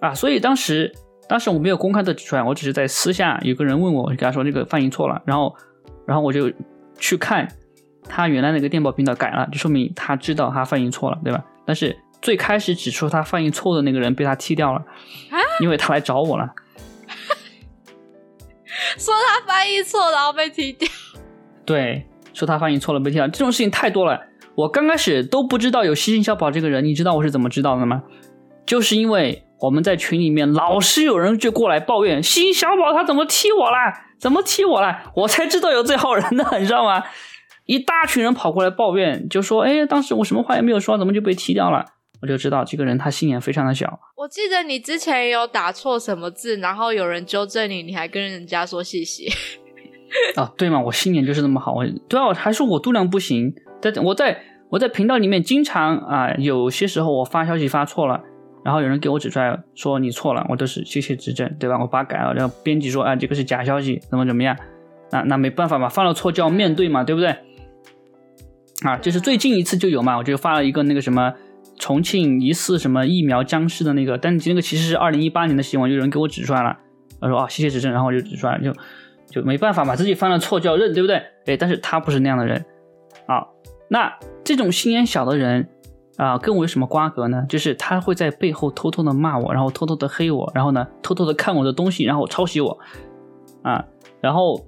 [0.00, 0.14] 啊。
[0.14, 0.90] 所以当时，
[1.28, 5.54] 当时我没有公开的指出来，我只是在私下有个人问我，我就跟他说这个翻译错了，然后，
[6.06, 6.50] 然后我就
[6.98, 7.46] 去看。
[8.04, 11.44] 他原来那个电报频道改了，就说明他知道他翻译错了，对吧？
[11.64, 14.82] 但是最开始指出他翻译错的那个人被他踢掉了，
[15.60, 16.46] 因为他来找我了。
[18.96, 20.88] 说他翻译错，然后被踢掉。
[21.66, 24.20] 对，说他翻译错了被踢掉，这种事情太多了。
[24.54, 28.02] 我刚开始都不知道有西星小宝这个人，你知道我是怎么知道的吗？
[28.64, 37.02] 就是因为我们在群里面老是有人就过来抱怨西星小宝他怎么踢我啦，怎么踢我啦，我才知道有这号人的，你知道吗？
[37.64, 41.86] 一大群人跑过来抱怨，就说：“哎，当时我什么话也没有说，怎么就被踢掉了？”
[42.22, 43.98] 我就知道这个人他心眼非常的小。
[44.16, 49.28] 我记得你之前有打错什么字，然后有人纠正你，你还跟人家说谢谢。
[50.36, 51.74] 啊，对嘛，我心眼就是那么好。
[51.74, 53.52] 我对啊，还说我度量不行。
[53.80, 58.22] 在我在我在频道里面经常啊，有些时候我发消息发错了，
[58.64, 61.78] 然后有人给我指出来说你错了，我都是谢谢指正，对吧？
[61.80, 64.56] 我把它改了，然后编辑说啊这个是假消息，怎么怎么样？
[65.10, 67.34] 那那没办法嘛，犯了错就要面对嘛，对不对？
[68.84, 71.32] 啊，就是最近一次就有嘛，我就发了一个那个什么
[71.82, 76.78] 重庆疑似什么疫苗僵尸的那个，但那个其实是二零一八年的新闻，有人给我指出来了，
[77.20, 78.72] 他说啊谢谢指正，然后我就指出来就
[79.28, 81.16] 就没办法嘛，自己犯了错就要认，对不对？
[81.46, 82.64] 哎，但是他不是那样的人
[83.26, 83.44] 啊，
[83.88, 85.68] 那这种心眼小的人
[86.18, 87.44] 啊，跟我有什么瓜葛呢？
[87.48, 92.78] 就是他会在背后偷偷的骂我，然后偷偷的黑我，然后呢偷偷的看我的东西，然后抄袭我
[93.62, 93.84] 啊，
[94.20, 94.64] 然后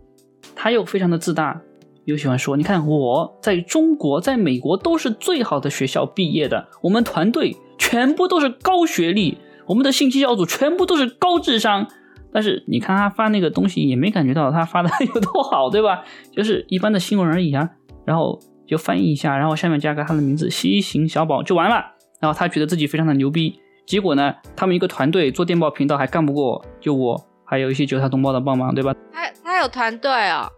[0.57, 1.63] 他又非常的自大。
[2.05, 11.87] 又喜欢说，你看我在中国，在美国都是最好的学校毕业的，我们团队全部都是高学历，我们的信息小组全部都是高智商。
[12.33, 16.05] 但是你看他发那个东西，也没感觉到他发的 有多好，对吧？
[16.33, 17.71] 就是一般的新闻而已啊。
[18.05, 21.77] 然后就翻译一下，然后下面加个他的名字西行小宝就完了。
[22.21, 28.95] 然后他觉得自己非常的牛逼，结果呢，他们一个团队做电报频道还干不过就我，还有一些韭菜同胞的帮忙，对吧？
[29.13, 30.51] 他他有团队哦。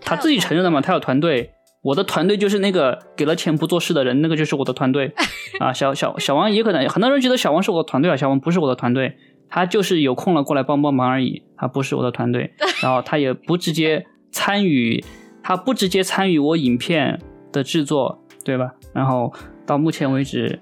[0.00, 5.12] 他自己承认了嘛，他有团队，我的团队就是那个给了钱不做事的人，那个就是我的团队
[5.60, 5.72] 啊。
[5.72, 9.16] 小小小王也可能很多人觉得小王是我的团队啊，小王不是我的团队，
[9.48, 12.52] 他就是有空了过来帮帮忙而已，他不是我的团队。
[12.82, 15.04] 然后他也不直接参与，
[15.42, 17.20] 他不直接参与我影片
[17.52, 18.72] 的制作，对吧？
[18.92, 19.32] 然后
[19.66, 20.60] 到目前为止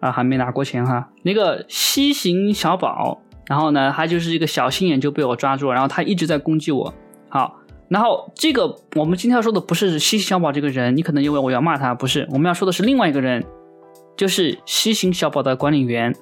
[0.00, 1.08] 啊，还没拿过钱哈。
[1.22, 6.94] 那个西行小宝，然后呢，他就是一个小心眼就被我抓住了，然后他一直在攻击我，
[7.28, 7.60] 好。
[7.88, 13.44] 然后这个我们今天要说的不是西行小宝这个人，你可能以为我要骂他，不是，我们要说的是另外一个人，
[14.16, 16.12] 就是西行小宝的管理员，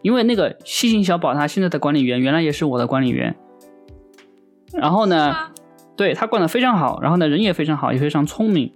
[0.00, 3.36] 因为那个西行小宝他现在的管理员原来也是我的管理员，
[4.72, 5.34] 然后呢，
[5.96, 8.72] 对他管的非常好，然后呢人也非常好，也非常聪明，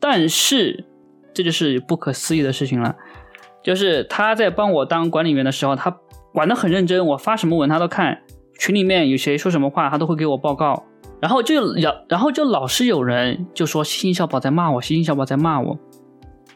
[0.00, 0.84] 但是
[1.32, 2.96] 这就是不可思议的事情了，
[3.62, 5.96] 就是他在帮我当管理员的时候，他
[6.34, 8.20] 管的很认真，我发什么文他都看，
[8.58, 10.84] 群里面有谁说什么话他都会给我报告。
[11.20, 15.76] 然后就然然后就老是有人就说星星小宝在骂我，星星小宝在骂我，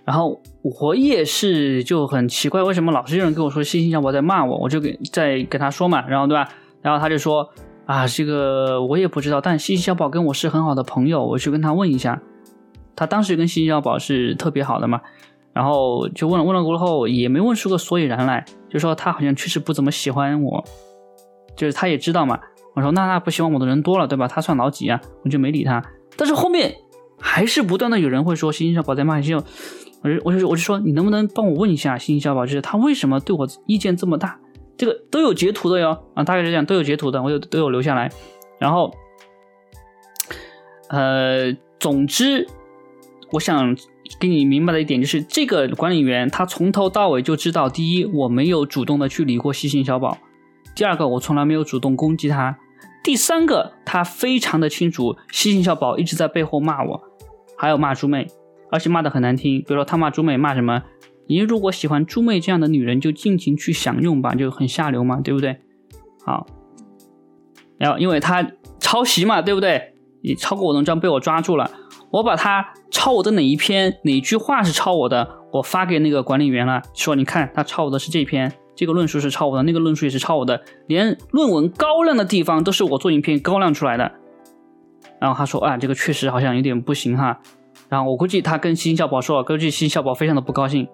[0.04, 4.58] 然后我也是就很奇怪，为什么老是有人跟我说星星小宝在骂我？
[4.58, 6.48] 我就给在跟他说嘛，然后对吧？
[6.80, 7.48] 然后他就说
[7.86, 12.20] 啊，这个我也不知道，但星星小宝跟我是很好的朋友，我去跟他问一下。
[12.94, 15.00] 他当时跟星星小宝是特别好的嘛，
[15.52, 20.62] 然后就问了问了过后，也没问出个所以然来，就说他好像确实不怎么喜欢我，
[21.56, 22.38] 就是他也知道嘛。
[22.74, 24.26] 我说那那不希望我的人多了，对吧？
[24.26, 25.00] 他算老几啊？
[25.24, 25.82] 我就没理他。
[26.16, 26.74] 但是后面
[27.18, 29.46] 还是不断的有人会说星星小宝在骂星星，
[30.02, 34.38] 我就我就我就说你能不能帮我问一下星星小宝，就是他为什么对我意见这么大？
[34.76, 38.10] 这个都有截图的哟啊，大概是这样，都有截图的，我有都有留下来。
[38.58, 38.90] 然后，
[40.88, 42.48] 呃，总之，
[43.32, 43.76] 我想
[44.18, 50.18] 给你明白的一点就是，这个管理员他从头到尾就知道，第一，我没有主动的去理过星星小宝。
[50.74, 52.58] 第二个，我从来没有主动攻击他。
[53.04, 57.02] 第三个，他非常的清楚，西行小宝一直在背后骂我，
[57.56, 58.28] 还有骂猪妹，
[58.70, 59.58] 而且骂的很难听。
[59.60, 60.82] 比如说他骂猪妹骂什么？
[61.26, 65.60] 你如果喜欢猪妹这样的女人，就尽情去享用吧，就很下流嘛，对不对？
[66.24, 66.46] 好，
[67.78, 69.94] 然后因为他抄袭嘛，对不对？
[70.22, 71.70] 你抄过我文章被我抓住了，
[72.10, 78.52] 我把他抄我的哪一篇哪句话是抄我的，我发给那个管理员了，说你看他抄我的是这篇。
[78.74, 84.12] 这个论述是抄我的，那个论述也是抄我的，连论文高亮的地方都是我做影片高亮出来的。
[85.20, 87.40] 然后他说啊，这个确实好像有点不行哈。
[87.88, 90.88] 然后我估计他跟新小宝说，估计新小宝非常的不高兴。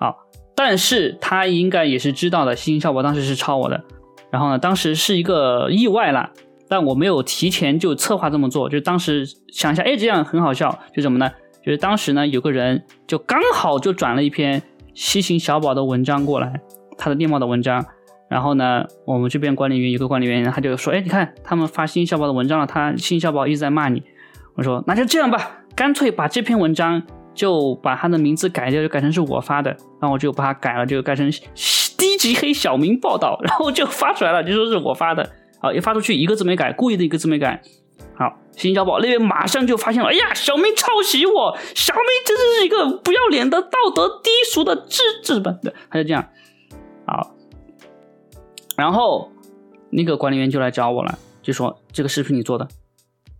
[0.00, 0.16] 好，
[0.54, 3.84] 但是他应该也是知道的，新小宝当时是抄我的。
[4.30, 6.30] 然后呢，当时是一个意外了，
[6.68, 11.30] 但我没有提前就策划这么做，就当时想一下，哎，这样很好笑，就什么呢？
[11.64, 14.62] 就是当时呢，有个人就刚好就转了一篇
[14.94, 16.60] 西行小宝的文章过来。
[16.98, 17.84] 他的电报的文章，
[18.28, 24.02] 然后呢，我们这边管理员有个管理员，他就说：“哎，你看他们发新小报的文章了，他新小报一直在骂你。”
[24.56, 27.02] 我说：“那就这样吧，干脆把这篇文章
[27.34, 29.70] 就把他的名字改掉，就改成是我发的。
[30.00, 31.30] 然后我就把它改了，就改成
[31.98, 35.30] 低级黑小明报道， 然后就发出来了，就说是我发的。
[35.60, 37.62] 好，一发出去一个字没改，故意的一个字没改。
[38.14, 46.26] 好，新小报那边马上就发现了，哎呀，小明抄袭我，小明真是一个不要脸的、道德低俗的智智本的，他就这样。
[47.06, 47.34] 好，
[48.76, 49.30] 然后
[49.90, 52.68] 那个管理员就来找我了，就说这个视频你做的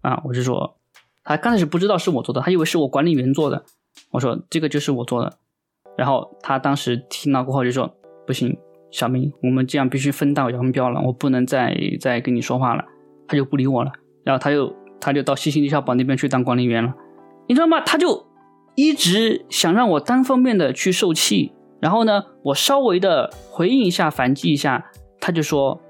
[0.02, 0.76] 啊，我就说
[1.24, 3.64] 他刚开始不知道是我做的，他以为是我管理员做的，
[4.12, 5.36] 我说这个就是我做的。
[5.96, 7.92] 然后他当时听到过后就说
[8.26, 8.56] 不行，
[8.90, 12.84] 小明，我们这样必须分道扬镳了，我不能再再跟你说话了，
[13.26, 13.90] 他就不理我了。
[14.22, 16.94] 然后他又他就到西星李小宝那边去当管理员了，
[17.48, 17.80] 你知道吗？
[17.80, 18.26] 他就
[18.74, 25.80] 一直想让我单方面的去受气，然后呢，我稍微的回应一下，反击一下，他就说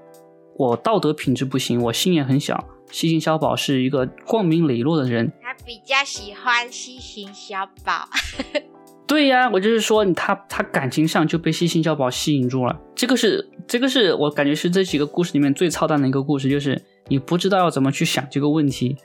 [0.57, 2.63] 我道德品质不行，我心眼很小。
[2.89, 8.07] 西星小宝是一个光明磊落的人，他比较喜欢西星小宝。
[9.07, 12.79] 对呀，我就是说他他感情上就被西星小宝吸引住了。
[12.95, 16.81] 这个是这个是我感觉是这几个故事里面最操蛋的一个故事，就是。
[17.09, 18.97] 你不知道要怎么去想这个问题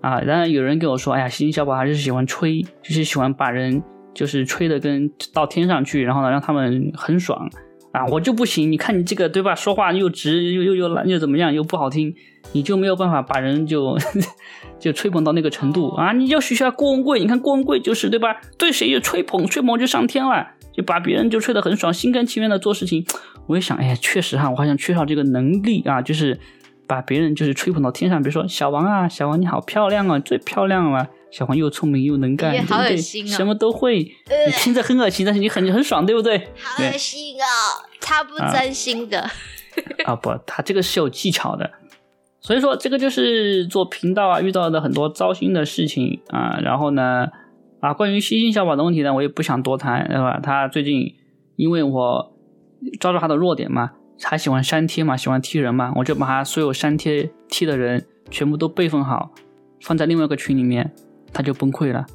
[0.00, 0.20] 啊！
[0.20, 3.82] 当然后有人跟我说：“哎呀，星星小宝还是喜欢吹，就是喜欢把人
[4.18, 7.48] 就是吹的跟到天上去，然后呢让他们很爽
[7.92, 9.54] 啊！”我就不行，你看你这个对吧？
[9.54, 12.12] 说话又直又又又懒又怎么样又不好听，
[12.50, 13.96] 你就没有办法把人就
[14.80, 16.12] 就吹捧到那个程度啊！
[16.12, 18.40] 你要学学郭文贵，你看郭文贵就是对吧？
[18.58, 23.06] 对谁就吹捧，吹捧就上天了，就把别人就吹得很爽，心甘情愿的做事情。
[23.46, 26.38] 我也想，哎呀，确实哈，我好像缺少这个能力啊，就是。
[26.88, 31.06] 把别人就是吹捧到天上，比如说小王啊，小王你好漂亮啊，最漂亮了。
[31.30, 32.96] 小黄又聪明又能干，对不对？
[32.96, 36.38] 什么都会，你听着很恶心，但是你很很爽，对不对？
[36.56, 37.44] 好恶心哦，
[38.00, 39.20] 他不真心的。
[40.04, 41.70] 啊不，他这个是有技巧的。
[42.40, 46.58] 所以说这个就是做频道啊遇到的很多糟心的事情啊。
[46.62, 47.26] 然后呢
[47.80, 50.40] 啊，关于西星小宝的问题呢，我也不想多谈，对吧？
[50.42, 51.14] 他最近
[51.56, 52.32] 因为我
[52.98, 53.92] 抓住他的弱点嘛。
[54.20, 59.30] 他喜欢删贴嘛，喜欢踢人嘛，我就把他所有删贴踢的人全部都备份好，
[59.80, 60.92] 放在另外一个群里面，
[61.32, 62.06] 他就崩溃了，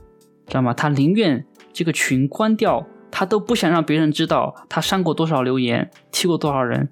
[0.47, 0.73] 知道吗？
[0.73, 6.89] 他宁愿这个群关掉，他都不想让别人知道他删过多少留言，踢过多少人，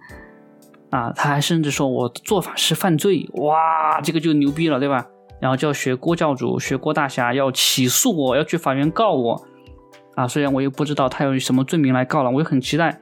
[0.89, 5.07] 啊，他还甚至说我做法是犯罪，哇，这个就牛逼了，对吧？
[5.39, 9.43] 然后就要学郭教主，学郭大侠，要起诉我，要去法院告我，
[10.15, 12.99] 啊，虽然我也不知道他有什么罪名来告了，我也很期待。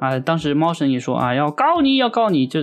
[0.00, 2.60] 啊，当时猫神也说啊，要告你，要告你，就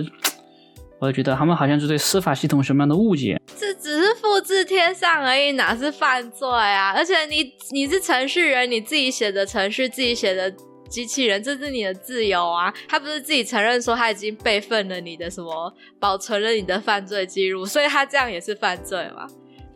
[0.98, 3.40] 我就觉得他们好像是对司法系统什么样的误解。
[3.56, 6.92] 这只是复制贴上而已，哪是犯罪啊？
[6.96, 10.52] 而且你你是程序员，你自己写的程序，自己写的
[10.88, 12.72] 机器人，这是你的自由啊。
[12.88, 19.26] 他不是自己承认说他已经备份了你的什么，保存了你的犯罪记录，所以他这样也是犯罪吗？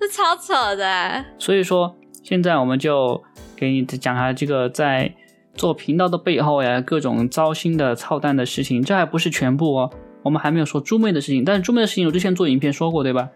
[0.00, 1.24] 这超扯的。
[1.38, 3.22] 所以说，现在我们就
[3.56, 5.14] 给你讲下这个在。
[5.52, 9.90] 做频道的背后呀，各种糟心的、操蛋的事情，这还不是全部哦。
[10.22, 13.30] 我们还没有说猪妹的事情，但是猪妹的事情我之前做影片说过，对吧？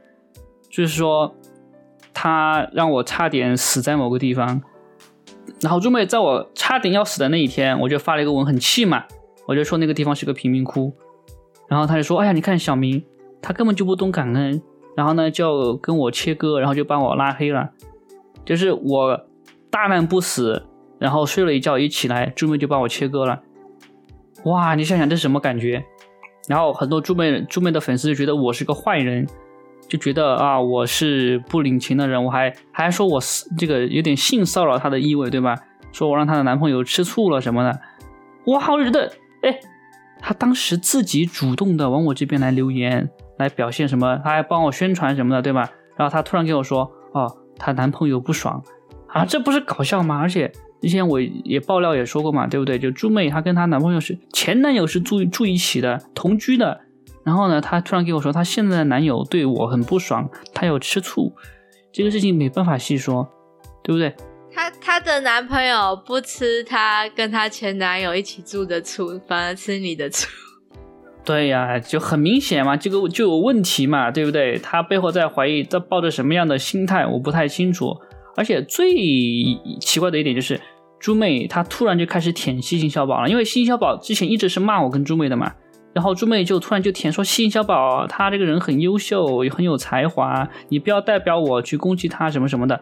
[0.71, 1.35] 就是说，
[2.13, 4.63] 她让我差点死在某个地方，
[5.61, 9.05] 然后猪妹在我差点要死的那一天，我就发了一个文，很气嘛，
[9.47, 10.93] 我就说那个地方是个贫民窟，
[11.69, 13.05] 然后他就说：“哎呀，你看小明，
[13.41, 14.61] 他根本就不懂感恩，
[14.97, 17.71] 然后呢就跟我切割，然后就把我拉黑了，
[18.45, 19.27] 就是我
[19.71, 20.65] 大难不死。”
[20.97, 23.43] 然后睡了一觉，一起来，猪妹就把我切割了。
[24.45, 25.85] 哇，你想想这是什么感觉？
[26.47, 29.27] 然后很多猪妹猪妹的粉丝就觉得我是个坏人，
[29.89, 33.21] 就觉得啊我是不领情的人，我还还说我
[33.57, 35.57] 这个有点性骚扰她的意味，对吧？
[35.93, 37.81] 说我让她的男朋友吃醋了什么的。
[38.47, 39.11] 哇，我觉得
[39.43, 39.59] 哎，
[40.21, 45.71] 她当时自己主动的往我这边来留言，来表现什么，她还帮我宣传什么的，对吧？
[45.97, 48.63] 然后她突然跟我说，哦，她男朋友不爽
[49.09, 50.19] 啊，这不是搞笑吗？
[50.19, 50.53] 而且。
[50.83, 52.79] 之前我也爆料也说过嘛，对不对？
[52.79, 56.81] 就朱妹她跟她男朋友是前男友是住住一起的同居的，
[57.25, 61.33] 然后呢，她突然跟我说她现在的男友对我很不爽，她有吃醋，
[61.93, 63.27] 这个事情没办法细说，
[63.83, 64.15] 对不对？
[64.53, 70.29] 她她的男朋友不吃她跟她前男友一起住的醋，反而吃你的醋。
[71.25, 74.59] 对呀，就很明显嘛，这个就有问题嘛，对不对？
[74.59, 77.97] 她背后在怀疑，在抱着什么样的心态，我不太清楚。
[78.37, 78.95] 而且最
[79.81, 80.61] 奇怪的一点就是。
[81.01, 85.53] 猪妹她突然就开始舔西星小宝了，因为西星小宝之前一直是骂我跟猪妹的嘛，
[85.93, 92.81] 然后猪妹就突然就舔说西星小宝他这个人很优秀，也很有才华，你不要代表我去攻击他什么什么的。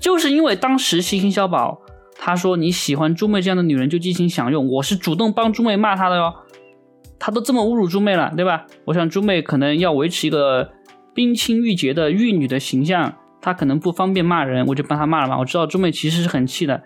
[0.00, 1.82] 就是因为当时西星小宝
[2.16, 6.32] 他说你喜欢猪妹这样的女人就尽情享用，我是主动帮猪妹骂他的哟，
[7.18, 8.64] 他都这么侮辱猪妹了，对吧？
[8.86, 10.70] 我想猪妹可能要维持一个
[11.12, 13.14] 冰清玉洁的玉女的形象，
[13.46, 15.38] 他可能不方便骂人，我就帮他骂了嘛。
[15.38, 16.82] 我知道猪妹其实是很气的。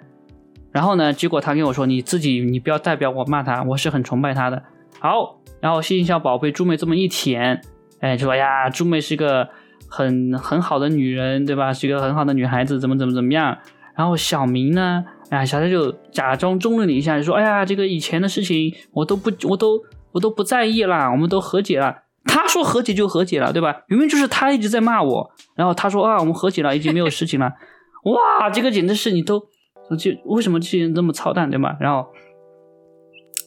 [0.71, 1.11] 然后呢？
[1.11, 4.63] 结果他跟我说：“你自己，你不要代表我骂他，我是很崇拜他的。”
[5.01, 7.63] 好，然后心小宝被猪妹这么一舔，
[8.01, 9.49] 哎，就说呀，猪妹是个
[9.89, 11.73] 很很好的女人，对吧？
[11.73, 13.57] 是一个很好的女孩子，怎么怎么怎么样？
[13.97, 19.81] 然后小明呢，哎，小他就假装中了你一下，就说，哎呀，这个以前的事情我都不，我都
[20.13, 22.03] 我都不在意啦，我们都和解了。
[22.25, 23.83] 他说和解就和解了，对吧？
[23.89, 27.53] 明明就是他一直在骂我，然后他说啊，我们和解了，已经没有事情了。
[28.05, 29.41] 哇，这个简直是你都
[29.99, 31.77] 就为什么这些人这么操蛋，对吧？
[31.81, 32.07] 然后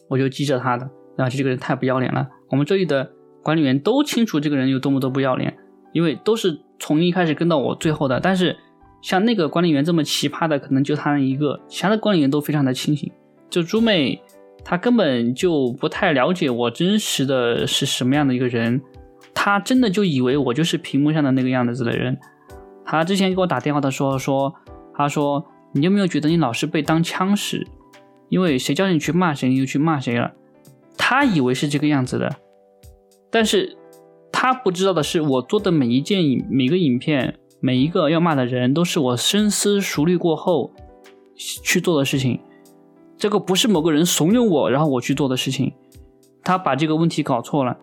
[0.08, 2.28] 我就记着他的，然后就这个人太不要脸了。
[2.50, 3.10] 我们这里的
[3.42, 5.56] 管理员都清楚这个人有多么多不要脸，
[5.92, 8.18] 因为都是从一开始跟到我最后的。
[8.20, 8.56] 但是
[9.02, 13.12] 像那个管理员这么奇葩的，可能就他一个，其他的管理员都非常的清醒。
[13.48, 14.20] 就朱妹。
[14.64, 18.80] 他根本就不太了解我真实的是什么样的一个人，
[19.34, 22.18] 他真的就以为我就是屏幕上的那个样子的人。
[22.84, 24.54] 他之前给我打电话的时候说，
[24.94, 27.66] 他说你有没有觉得你老是被当枪使？
[28.30, 30.32] 因为谁叫你去骂谁，你就去骂谁了。
[30.96, 32.36] 他以为是这个样子的，
[33.30, 33.76] 但是
[34.32, 40.72] 他不知道的是，我做的每一件影、每个影片、每一个要骂的人，都是我深思熟虑过后
[41.36, 42.40] 去做的事情。
[43.16, 45.72] 这个不是某个人怂恿我，然后我去做的事情。
[46.42, 47.78] 他把这个问题搞错了。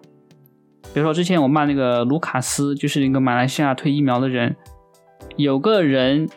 [0.94, 4.56] 比如说，之前我骂那个卢卡斯，就是那个马来西亚推疫苗的人。
[5.36, 6.30] 有个人，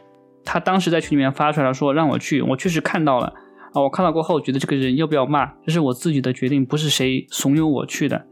[0.45, 3.35] 他当时在群里面发出来说让我去，我确实看到了
[3.75, 3.83] 啊。
[3.83, 8.25] 我看到过后，觉得这个人要不要骂，这是我自己的决定，不是谁怂恿我去的。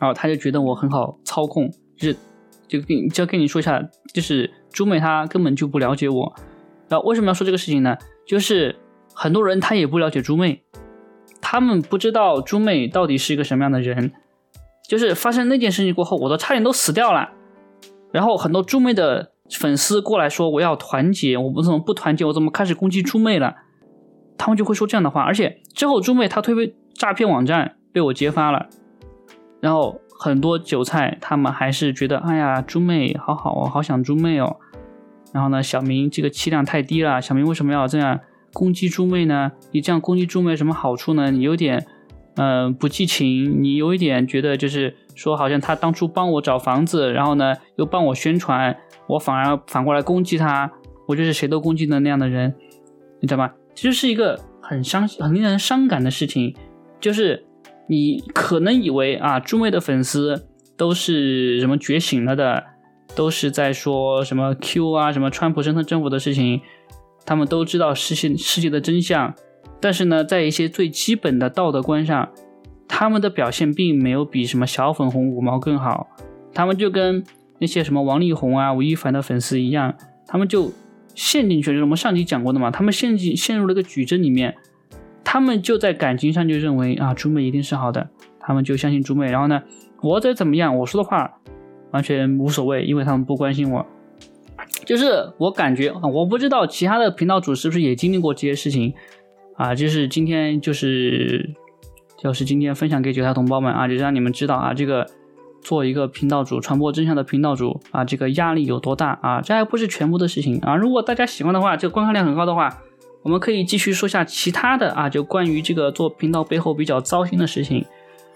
[0.00, 2.16] 然后他就觉得我很好操控，就是
[2.66, 3.82] 就跟就跟你说一下，
[4.14, 6.34] 就是朱美她根本就不了解我。
[6.88, 7.98] 然后为什么要说这个事情呢？
[8.26, 8.74] 就是。
[9.14, 10.62] 很多人他也不了解猪妹，
[11.40, 14.12] 他们不知道猪妹到底是一个什么样的人。
[14.88, 17.30] 就是发生那件事情过后，我都差点都死掉了。
[18.10, 22.26] 然后很多猪妹的粉丝过来说：“我要团结，我们怎么不团结？
[22.26, 23.54] 我怎么开始攻击猪妹了？”
[24.36, 25.22] 他们就会说这样的话。
[25.22, 28.66] 而且之后猪妹她推诈骗网站被我揭发了，
[29.60, 34.56] 然后很多韭菜他们还是觉得：“哎呀，猪妹好好哦，好想猪妹哦。”
[35.32, 38.20] 然后呢，小明这个气量太低了，小明为什么要这样？
[38.52, 39.52] 攻击猪妹呢？
[39.70, 41.30] 你这样攻击猪妹有什么好处呢？
[41.30, 41.86] 你有点，
[42.36, 43.62] 嗯，不记情。
[43.62, 48.76] 你有一点觉得就是说，好像他当初帮我找房子，然后呢又帮我宣传，
[49.06, 50.70] 我反而反过来攻击他，
[51.08, 52.54] 我就是谁都攻击的那样的人，
[53.20, 53.52] 你知道吗？
[53.74, 56.54] 其实是一个很伤、很令人伤感的事情。
[57.00, 57.44] 就是
[57.88, 60.46] 你可能以为啊，猪妹的粉丝
[60.76, 62.64] 都是什么觉醒了的，
[63.16, 66.60] 都是在说什么 Q 啊，什么川普政策政府的事情。
[67.24, 69.34] 他们都知道世界世界的真相，
[69.80, 72.28] 但是呢，在一些最基本的道德观上，
[72.88, 76.08] 他们的表现并没有比什么小粉红五毛更好。
[76.54, 77.24] 他们就跟
[77.60, 79.94] 那些什么王力宏啊、吴亦凡的粉丝一样，
[80.26, 80.72] 他们就
[81.14, 81.74] 陷进去了。
[81.74, 84.54] 就是我们上集讲过的嘛，他们陷进陷入了一个矩阵里面，
[85.24, 89.30] 他们就在感情上就认为啊，朱妹一定是好的，他们就相信朱妹。
[89.30, 89.62] 然后呢，
[90.02, 91.38] 我再怎么样，我说的话
[91.92, 93.86] 完全无所谓，因为他们不关心我。
[94.84, 98.92] 就是我感觉，我不知道其他的频道主是不是也经历过这些事情
[99.56, 99.74] 啊？
[99.74, 101.50] 就是今天，就是
[102.18, 105.06] 就是今天分享给韭菜同胞们啊，就让你们知道啊，这个
[105.60, 109.40] 做一个频道主、传播真相的频道主啊，这个压力有多大啊？
[109.40, 110.76] 这还不是全部的事情啊！
[110.76, 112.82] 如果大家喜欢的话，这个观看量很高的话，
[113.22, 117.84] 我们可以继续说下其他的啊，就关于这个做频道背后比较糟心的事情，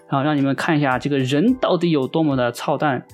[0.09, 3.05] 然后让你们看一下这个人到底有多么的操蛋。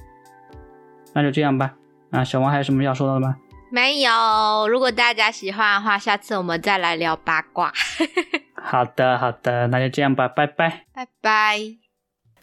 [1.14, 1.76] 那就这样吧。
[2.14, 3.36] 啊，小王还有什么要说的吗？
[3.72, 4.68] 没有。
[4.70, 7.74] 如果大家喜欢的话，下次我们再来聊八卦。
[8.56, 11.83] 好的，好的，那就这样吧，拜拜，拜拜。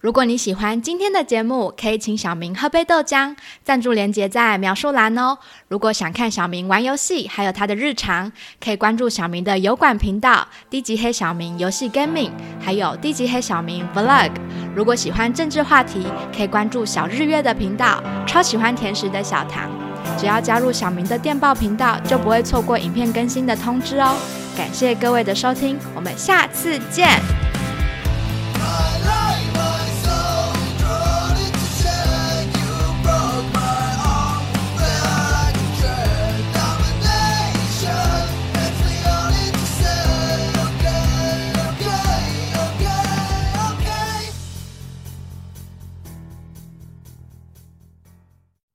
[0.00, 5.36] 如果你喜欢今天的节目，可以请小明喝杯豆浆，赞助连接在描述栏哦。
[5.68, 8.32] 如果想看小明玩游戏，还有他的日常，
[8.64, 14.30] 可以关注小明的油管频道“低级黑小明游戏 Gaming”，还有“低级黑小明 Vlog”。
[14.74, 19.70] 如果喜欢政治话题，可以关注小日月的频道“超喜欢甜食的小唐”。
[20.16, 24.16] 只要加入小明的电报频道，就不会错过影片更新的通知哦。
[24.56, 27.20] 感谢各位的收听，我们下次见。